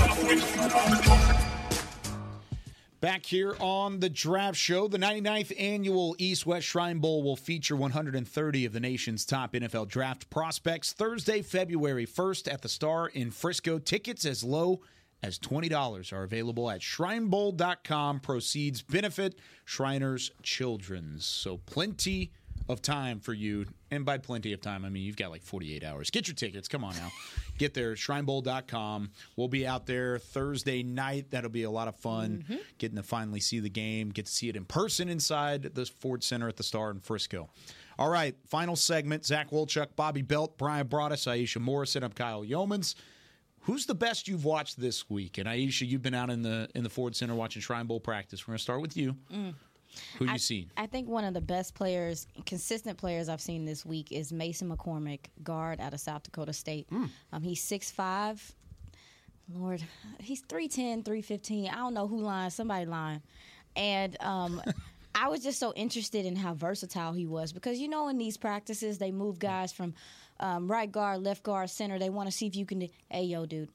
[3.00, 7.74] Back here on the Draft Show, the 99th annual East West Shrine Bowl will feature
[7.74, 13.30] 130 of the nation's top NFL draft prospects Thursday, February 1st at the Star in
[13.30, 13.78] Frisco.
[13.78, 14.82] Tickets as low
[15.22, 18.20] as $20 are available at shrinebowl.com.
[18.20, 21.24] Proceeds benefit Shriners Children's.
[21.24, 22.32] So plenty
[22.68, 23.66] of time for you.
[23.90, 26.10] And by plenty of time, I mean you've got like 48 hours.
[26.10, 26.68] Get your tickets.
[26.68, 27.10] Come on now.
[27.58, 29.10] Get there, shrinebowl.com.
[29.36, 31.30] We'll be out there Thursday night.
[31.30, 32.60] That'll be a lot of fun mm-hmm.
[32.78, 36.24] getting to finally see the game, get to see it in person inside the Ford
[36.24, 37.50] Center at the Star in Frisco.
[37.98, 39.26] All right, final segment.
[39.26, 42.02] Zach Wolchuk, Bobby Belt, Brian Broaddus, Aisha Morrison.
[42.02, 42.94] I'm Kyle Youmans.
[43.62, 45.38] Who's the best you've watched this week?
[45.38, 48.46] And Aisha, you've been out in the in the Ford Center watching Shrine Bowl practice.
[48.46, 49.16] We're going to start with you.
[49.32, 49.54] Mm.
[50.18, 50.70] Who you I, seen?
[50.76, 54.70] I think one of the best players, consistent players I've seen this week is Mason
[54.70, 56.86] McCormick, guard out of South Dakota State.
[56.92, 58.52] Um, he's 6'5".
[59.52, 59.82] Lord,
[60.20, 61.68] he's 3'10", 315.
[61.68, 62.50] I don't know who lying.
[62.50, 63.20] Somebody lying.
[63.74, 64.62] And um,
[65.14, 68.36] I was just so interested in how versatile he was because, you know, in these
[68.36, 69.94] practices, they move guys from
[70.40, 71.98] um, right guard, left guard, center.
[71.98, 73.68] They want to see if you can, hey, yo, dude,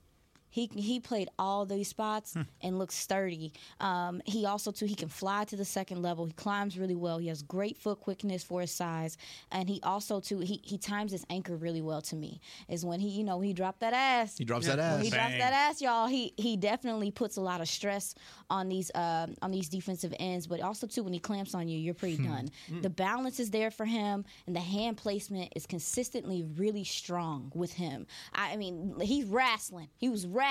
[0.56, 3.52] he he played all these spots and looks sturdy.
[3.82, 6.26] Um, he also too he can fly to the second level.
[6.26, 7.18] He climbs really well.
[7.18, 9.18] He has great foot quickness for his size,
[9.52, 12.40] and he also too he, he times his anchor really well to me.
[12.70, 14.38] Is when he you know he dropped that ass.
[14.38, 15.04] He drops that When ass.
[15.04, 16.08] he drops that ass, y'all.
[16.08, 18.16] He he definitely puts a lot of stress
[18.50, 21.78] on these um, on these defensive ends, but also too when he clamps on you,
[21.78, 22.28] you're pretty Hmm.
[22.32, 22.50] done.
[22.72, 22.82] Mm.
[22.82, 27.74] The balance is there for him, and the hand placement is consistently really strong with
[27.74, 28.08] him.
[28.34, 29.90] I, I mean, he's wrestling.
[29.98, 30.45] He was wrestling.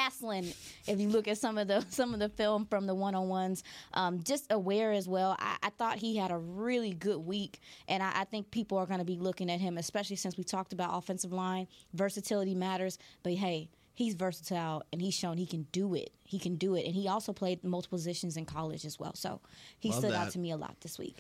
[0.87, 3.29] If you look at some of the some of the film from the one on
[3.29, 5.37] ones, um, just aware as well.
[5.39, 8.87] I, I thought he had a really good week, and I, I think people are
[8.87, 12.99] going to be looking at him, especially since we talked about offensive line versatility matters.
[13.23, 13.69] But hey.
[13.97, 16.11] He's versatile and he's shown he can do it.
[16.25, 16.85] He can do it.
[16.85, 19.15] And he also played multiple positions in college as well.
[19.15, 19.41] So
[19.79, 20.27] he Love stood that.
[20.27, 21.17] out to me a lot this week.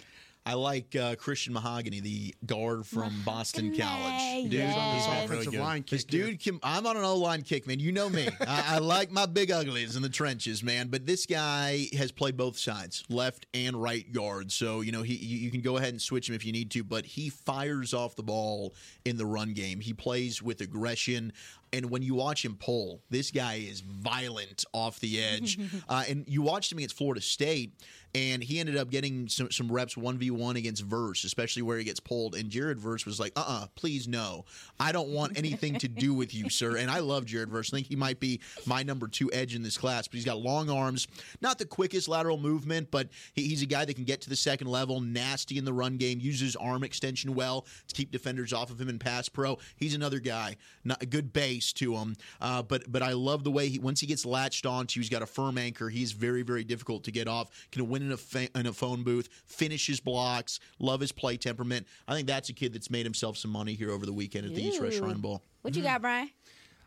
[0.47, 4.43] I like uh, Christian Mahogany, the guard from Boston College.
[4.43, 5.07] Dude, yes.
[5.07, 7.81] he's offensive line kick This dude, can, I'm on an O line kick, man.
[7.81, 8.29] You know me.
[8.47, 10.89] I, I like my big uglies in the trenches, man.
[10.89, 14.53] But this guy has played both sides, left and right guard.
[14.53, 16.71] So you know he you, you can go ahead and switch him if you need
[16.73, 16.85] to.
[16.85, 18.75] But he fires off the ball
[19.07, 19.81] in the run game.
[19.81, 21.33] He plays with aggression.
[21.75, 25.59] And when you watch him pull, this guy is violent off the edge.
[25.89, 27.73] uh, and you watched him against Florida State,
[28.15, 32.01] and he ended up getting some, some reps 1v1 against Verse, especially where he gets
[32.01, 32.35] pulled.
[32.35, 34.45] And Jared Verse was like, uh uh please no.
[34.79, 36.77] I don't want anything to do with you, sir.
[36.77, 37.73] And I love Jared Verse.
[37.73, 40.39] I think he might be my number two edge in this class, but he's got
[40.39, 41.07] long arms,
[41.41, 44.37] not the quickest lateral movement, but he, he's a guy that can get to the
[44.37, 48.71] second level, nasty in the run game, uses arm extension well to keep defenders off
[48.71, 49.59] of him in pass pro.
[49.77, 52.17] He's another guy, not a good base to him.
[52.41, 55.23] Uh, but but I love the way he once he gets latched onto, he's got
[55.23, 55.89] a firm anchor.
[55.89, 57.51] He's very very difficult to get off.
[57.71, 61.37] Can win in a fa- in a phone booth, finish his blocks, love his play
[61.37, 61.87] temperament.
[62.09, 64.55] I think that's a kid that's made himself some money here over the weekend at
[64.55, 64.99] the East West Ooh.
[65.01, 65.43] Shrine Bowl.
[65.63, 66.31] What you got, Brian?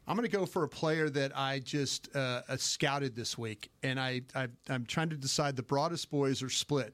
[0.07, 3.69] I'm going to go for a player that I just uh, uh, scouted this week,
[3.83, 5.55] and I, I I'm trying to decide.
[5.55, 6.93] The Broaddus boys are split.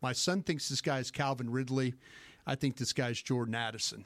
[0.00, 1.94] My son thinks this guy is Calvin Ridley.
[2.46, 4.04] I think this guy's Jordan Addison.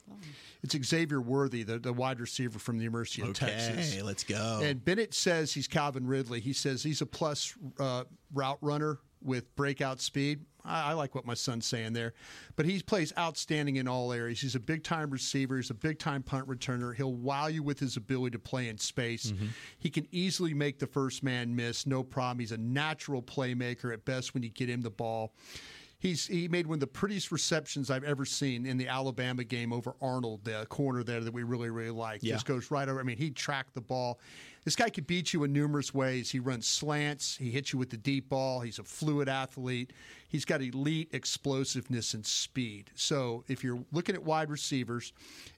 [0.62, 3.94] It's Xavier Worthy, the, the wide receiver from the University of Okay, Texas.
[3.94, 4.60] Okay, let's go.
[4.62, 6.38] And Bennett says he's Calvin Ridley.
[6.38, 10.44] He says he's a plus uh, route runner with breakout speed.
[10.68, 12.14] I, I like what my son's saying there.
[12.56, 14.40] But he plays outstanding in all areas.
[14.40, 15.56] He's a big time receiver.
[15.56, 16.94] He's a big time punt returner.
[16.94, 19.32] He'll wow you with his ability to play in space.
[19.32, 19.46] Mm-hmm.
[19.78, 22.40] He can easily make the first man miss, no problem.
[22.40, 25.32] He's a natural playmaker at best when you get him the ball.
[26.00, 29.72] He's he made one of the prettiest receptions I've ever seen in the Alabama game
[29.72, 32.22] over Arnold, the corner there that we really really like.
[32.22, 32.34] Yeah.
[32.34, 33.00] Just goes right over.
[33.00, 34.20] I mean, he tracked the ball.
[34.68, 36.30] This guy could beat you in numerous ways.
[36.30, 37.38] He runs slants.
[37.38, 38.60] He hits you with the deep ball.
[38.60, 39.94] He's a fluid athlete.
[40.28, 42.90] He's got elite explosiveness and speed.
[42.94, 45.14] So if you're looking at wide receivers,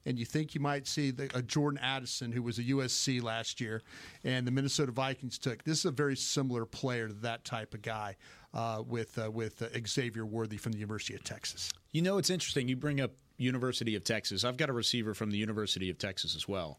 [0.07, 3.61] and you think you might see the, a Jordan Addison who was a USC last
[3.61, 3.83] year,
[4.23, 7.83] and the Minnesota Vikings took, this is a very similar player to that type of
[7.83, 8.15] guy
[8.55, 11.73] uh, with uh, with uh, Xavier Worthy from the University of Texas.
[11.91, 12.69] You know, it's interesting.
[12.69, 14.45] You bring up University of Texas.
[14.45, 16.79] I've got a receiver from the University of Texas as well.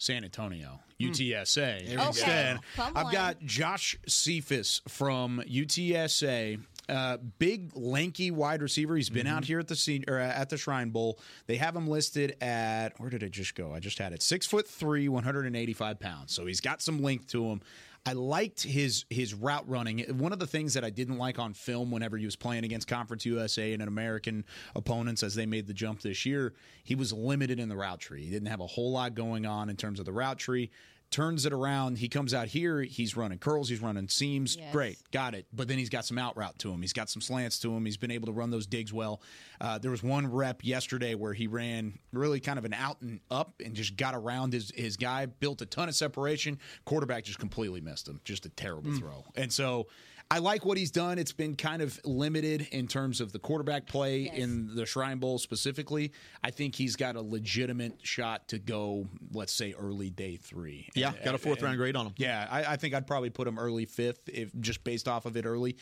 [0.00, 1.86] San Antonio, UTSA.
[1.86, 2.58] We Instead.
[2.74, 6.58] Come I've got Josh Cephus from UTSA.
[6.88, 8.96] Uh, big, lanky wide receiver.
[8.96, 11.20] He's been out here at the scene, or at the Shrine Bowl.
[11.46, 13.74] They have him listed at where did it just go?
[13.74, 16.32] I just had it six foot three, one hundred and eighty five pounds.
[16.32, 17.60] So he's got some length to him.
[18.06, 20.00] I liked his his route running.
[20.18, 22.88] One of the things that I didn't like on film whenever he was playing against
[22.88, 24.44] Conference USA and an American
[24.74, 28.24] opponents as they made the jump this year, he was limited in the route tree.
[28.24, 30.70] He didn't have a whole lot going on in terms of the route tree.
[31.10, 31.98] Turns it around.
[31.98, 32.82] He comes out here.
[32.82, 33.68] He's running curls.
[33.68, 34.56] He's running seams.
[34.56, 34.70] Yes.
[34.72, 35.44] Great, got it.
[35.52, 36.80] But then he's got some out route to him.
[36.82, 37.84] He's got some slants to him.
[37.84, 39.20] He's been able to run those digs well.
[39.60, 43.18] Uh, there was one rep yesterday where he ran really kind of an out and
[43.30, 45.26] up and just got around his his guy.
[45.26, 46.58] Built a ton of separation.
[46.84, 48.20] Quarterback just completely missed him.
[48.24, 48.98] Just a terrible Mm.
[49.00, 49.24] throw.
[49.34, 49.88] And so
[50.32, 51.18] I like what he's done.
[51.18, 55.38] It's been kind of limited in terms of the quarterback play in the Shrine Bowl
[55.38, 56.12] specifically.
[56.44, 60.88] I think he's got a legitimate shot to go, let's say, early day three.
[60.94, 62.14] Yeah, got a fourth round grade on him.
[62.16, 65.36] Yeah, I, I think I'd probably put him early fifth, if just based off of
[65.36, 65.76] it early.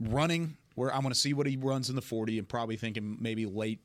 [0.00, 3.18] Running, where I'm going to see what he runs in the 40, and probably thinking
[3.20, 3.80] maybe late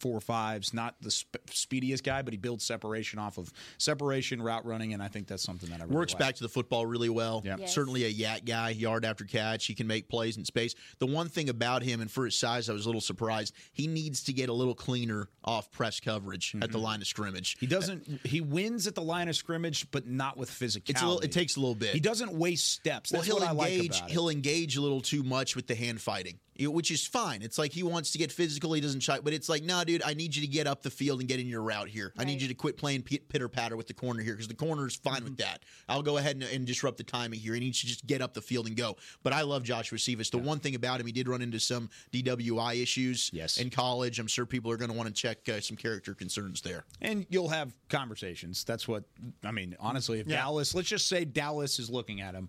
[0.00, 0.72] four fives.
[0.74, 5.02] Not the sp- speediest guy, but he builds separation off of separation, route running, and
[5.02, 6.20] I think that's something that I really Works like.
[6.20, 7.42] back to the football really well.
[7.44, 7.56] Yeah.
[7.58, 7.74] Yes.
[7.74, 9.66] Certainly a yak guy, yard after catch.
[9.66, 10.74] He can make plays in space.
[10.98, 13.54] The one thing about him, and for his size, I was a little surprised.
[13.72, 17.56] He needs to get a little cleaner off press coverage at the line of scrimmage.
[17.56, 17.60] Mm-hmm.
[17.60, 18.20] He doesn't.
[18.24, 20.90] He wins at the line of scrimmage, but not with physicality.
[20.90, 21.90] It's a little, it takes a little bit.
[21.90, 23.12] He doesn't waste steps.
[23.12, 23.98] Well, he'll what I like engage.
[23.98, 27.06] about he'll engage a little too much with the hand fighting, you know, which is
[27.06, 27.42] fine.
[27.42, 28.72] It's like he wants to get physical.
[28.72, 30.90] He doesn't shy, but it's like, no, dude, I need you to get up the
[30.90, 32.12] field and get in your route here.
[32.18, 34.86] I need you to quit playing pitter patter with the corner here because the corner
[34.86, 35.42] is fine with Mm-hmm.
[35.50, 35.62] that.
[35.88, 37.54] I'll go ahead and, and disrupt the timing here.
[37.54, 38.96] He needs to just get up the field and go.
[39.22, 40.30] But I love Joshua Cephus.
[40.30, 43.58] The one thing about him, he did run into some DWI issues Yes.
[43.58, 44.18] in college.
[44.18, 46.84] I'm sure people are going to want to check uh, some character concerns there.
[47.00, 48.64] and you'll have conversations.
[48.64, 49.04] That's what
[49.44, 49.76] I mean.
[49.78, 50.36] Honestly, if Yeah.
[50.38, 52.48] Dallas, let's just say Dallas is looking at him,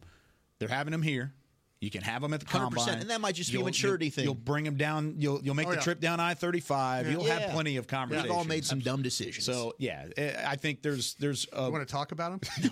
[0.60, 1.34] they're having him here.
[1.82, 4.06] You can have them at the 100%, combine, and that might just be a maturity
[4.08, 4.24] you'll- thing.
[4.26, 5.16] You'll bring them down.
[5.18, 5.82] You'll you'll make Oh, the yeah.
[5.82, 7.10] trip down I thirty five.
[7.10, 8.28] You'll have plenty of conversation.
[8.30, 9.46] We've all made some dumb decisions.
[9.46, 11.48] So yeah, eh, I think there's there's.
[11.58, 12.42] Uh, You want to talk about him?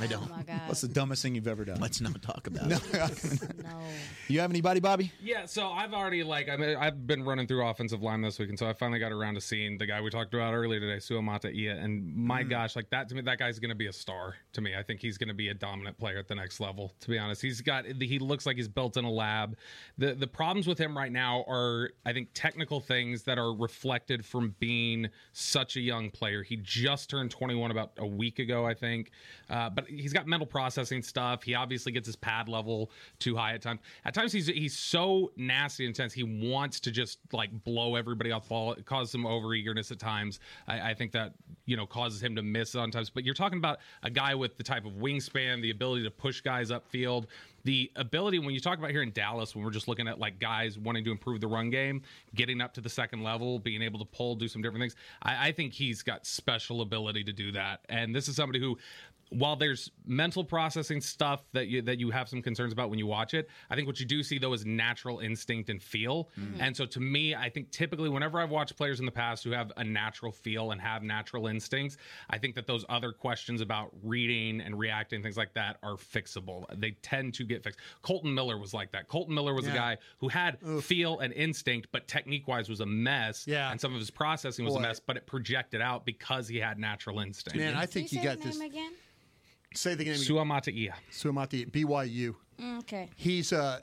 [0.00, 0.24] I don't.
[0.30, 0.60] Oh my God.
[0.66, 1.80] What's the dumbest thing you've ever done?
[1.80, 3.62] Let's not talk about it.
[3.62, 3.80] no.
[4.28, 5.12] You have anybody, Bobby?
[5.20, 8.48] Yeah, so I've already like I mean, I've been running through offensive line this week,
[8.50, 10.96] and so I finally got around to seeing the guy we talked about earlier today,
[10.98, 12.50] Suamataia, and my Mm.
[12.50, 14.74] gosh, like that to me, that guy's going to be a star to me.
[14.76, 16.92] I think he's going to be a dominant player at the next level.
[17.00, 19.56] To be honest, he's got he looks like he's built in a lab.
[19.98, 24.24] the The problems with him right now are, I think, technical things that are reflected
[24.24, 26.42] from being such a young player.
[26.42, 29.10] He just turned 21 about a week ago, I think,
[29.50, 31.42] uh, but he's got mental processing stuff.
[31.42, 33.80] He obviously gets his pad level too high at times.
[34.04, 36.12] At times, he's he's so nasty and intense.
[36.12, 38.72] He wants to just like blow everybody off the ball.
[38.72, 40.40] It causes some over eagerness at times.
[40.66, 41.34] I, I think that
[41.66, 43.10] you know causes him to miss on times.
[43.10, 46.40] But you're talking about a guy with the type of wingspan, the ability to push
[46.40, 47.26] guys upfield,
[47.64, 50.38] the ability when you talk about here in Dallas, when we're just looking at like
[50.38, 52.02] guys wanting to improve the run game,
[52.34, 54.96] getting up to the second level, being able to pull, do some different things.
[55.22, 57.80] I, I think he's got special ability to do that.
[57.88, 58.78] And this is somebody who
[59.30, 63.06] while there's mental processing stuff that you that you have some concerns about when you
[63.06, 66.30] watch it, I think what you do see though is natural instinct and feel.
[66.38, 66.60] Mm-hmm.
[66.60, 69.50] And so to me, I think typically whenever I've watched players in the past who
[69.50, 71.96] have a natural feel and have natural instincts,
[72.30, 76.64] I think that those other questions about reading and reacting things like that are fixable.
[76.78, 77.80] They tend to get fixed.
[78.02, 79.08] Kolton Miller was like that.
[79.08, 82.86] Kolton Miller was a guy who had feel and instinct, but technique wise was a
[82.86, 83.46] mess.
[83.46, 83.70] Yeah.
[83.70, 84.80] And some of his processing was Boy.
[84.80, 87.58] a mess, but it projected out because he had natural instinct.
[87.58, 88.58] Man, I think you got this.
[88.60, 88.92] again?
[89.74, 90.14] Say the name.
[90.14, 90.92] Suamataia.
[91.12, 92.34] Suamati BYU.
[92.60, 93.10] Mm, okay.
[93.16, 93.80] He's uh,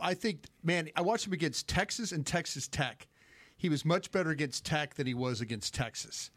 [0.00, 3.06] I think, man, I watched him against Texas and Texas Tech.
[3.56, 6.30] He was much better against Tech than he was against Texas.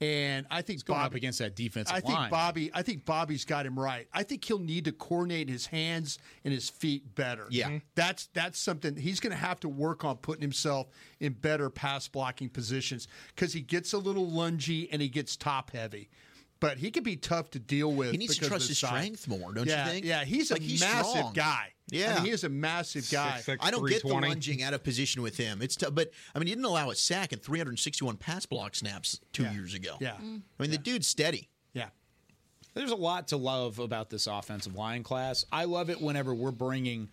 [0.00, 2.28] And I think going Bobby, up against that defensive I think line.
[2.30, 2.72] Bobby.
[2.74, 4.08] I think Bobby's got him right.
[4.12, 7.46] I think he'll need to coordinate his hands and his feet better.
[7.50, 7.68] Yeah.
[7.70, 7.82] Mhm.
[7.94, 10.88] that's that's something he's going to have to work on putting himself
[11.20, 15.70] in better pass blocking positions because he gets a little lungy and he gets top
[15.70, 16.10] heavy.
[16.62, 18.12] But he can be tough to deal with.
[18.12, 18.88] He needs to because of trust his size.
[18.90, 20.06] strength more, don't you think?
[20.06, 21.32] Yeah, he's Like, a he's massive strong.
[21.32, 21.72] guy.
[21.90, 22.12] Yeah.
[22.12, 23.42] I mean, he is a massive guy.
[23.60, 25.60] I don't get the lunging out of position with him.
[25.60, 29.18] It's tough, but I mean, he didn't allow a sack and 361 pass block snaps
[29.32, 29.96] two years ago.
[30.00, 30.12] Yeah.
[30.12, 30.42] Mm.
[30.58, 31.50] I mean, the dude's steady.
[31.74, 31.88] Yeah.
[32.74, 35.44] There's a lot to love about this offensive line class.
[35.50, 37.08] I love it whenever we're bringing.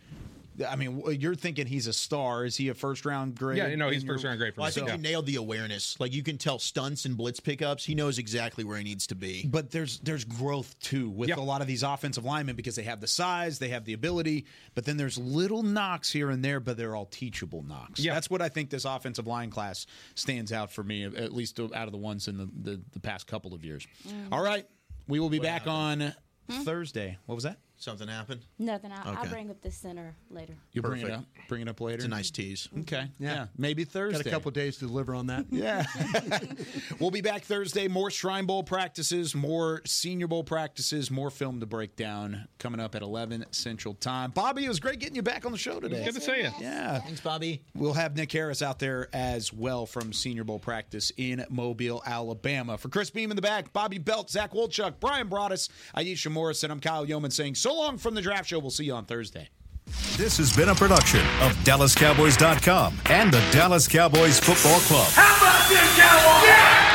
[0.68, 2.46] I mean, you're thinking he's a star.
[2.46, 3.58] Is he a first round grade?
[3.58, 4.96] Yeah, no, he's in your- first round grade for Well, I think Yeah.
[4.96, 6.00] he nailed the awareness.
[6.00, 7.86] Like you can tell stunts and blitz pickups.
[7.86, 9.46] He knows exactly where he needs to be.
[9.46, 13.00] But there's there's growth too with a lot of these offensive linemen because they have
[13.02, 14.46] the size, they have the ability,
[14.76, 18.00] but then there's little knocks here and there, but they're all teachable knocks.
[18.00, 18.14] Yeah.
[18.14, 19.86] That's what I think this offensive line class
[20.16, 23.28] stands out for me, at least out of the ones in the, the, the past
[23.28, 23.88] couple of years.
[24.08, 24.28] Mm.
[24.32, 24.66] All right,
[25.08, 26.14] we will be back on
[26.50, 27.18] Thursday.
[27.26, 27.58] What was that?
[27.82, 28.42] Something happened.
[28.60, 28.92] Nothing.
[28.92, 29.30] I'll, I'll Okay.
[29.30, 30.54] bring up the center later.
[30.74, 31.20] You bring it Perfect.
[31.20, 31.48] up.
[31.48, 31.96] Bring it up later.
[31.96, 32.68] It's a nice tease.
[32.68, 32.82] Mm-hmm.
[32.82, 33.08] Okay.
[33.20, 33.48] Yeah.
[33.58, 34.18] Maybe Thursday.
[34.22, 35.46] Got a couple days to deliver on that.
[35.50, 35.86] Yeah.
[37.00, 37.88] we'll be back Thursday.
[37.88, 42.96] More Shrine Bowl practices, more Senior Bowl practices, more film to break down coming up
[42.96, 44.32] at 11 Central Time.
[44.32, 46.04] Bobby, it was great getting you back on the show today.
[46.04, 46.50] Good to see you.
[46.60, 47.00] Yeah.
[47.00, 47.64] Thanks, Bobby.
[47.74, 52.78] We'll have Nick Harris out there as well from Senior Bowl practice in Mobile, Alabama.
[52.78, 56.74] For Chris Beam in the back, Bobby Belt, Zach Wolchuk, Brian Broaddus, Aisha Morris, and
[56.74, 58.60] I'm Kyle Youmans saying so long from the draft show.
[58.60, 59.50] We'll see you on Thursday.
[60.18, 65.08] This has been a production of DallasCowboys.com and the Dallas Cowboys Football Club.
[65.14, 66.89] How about this, Cowboys?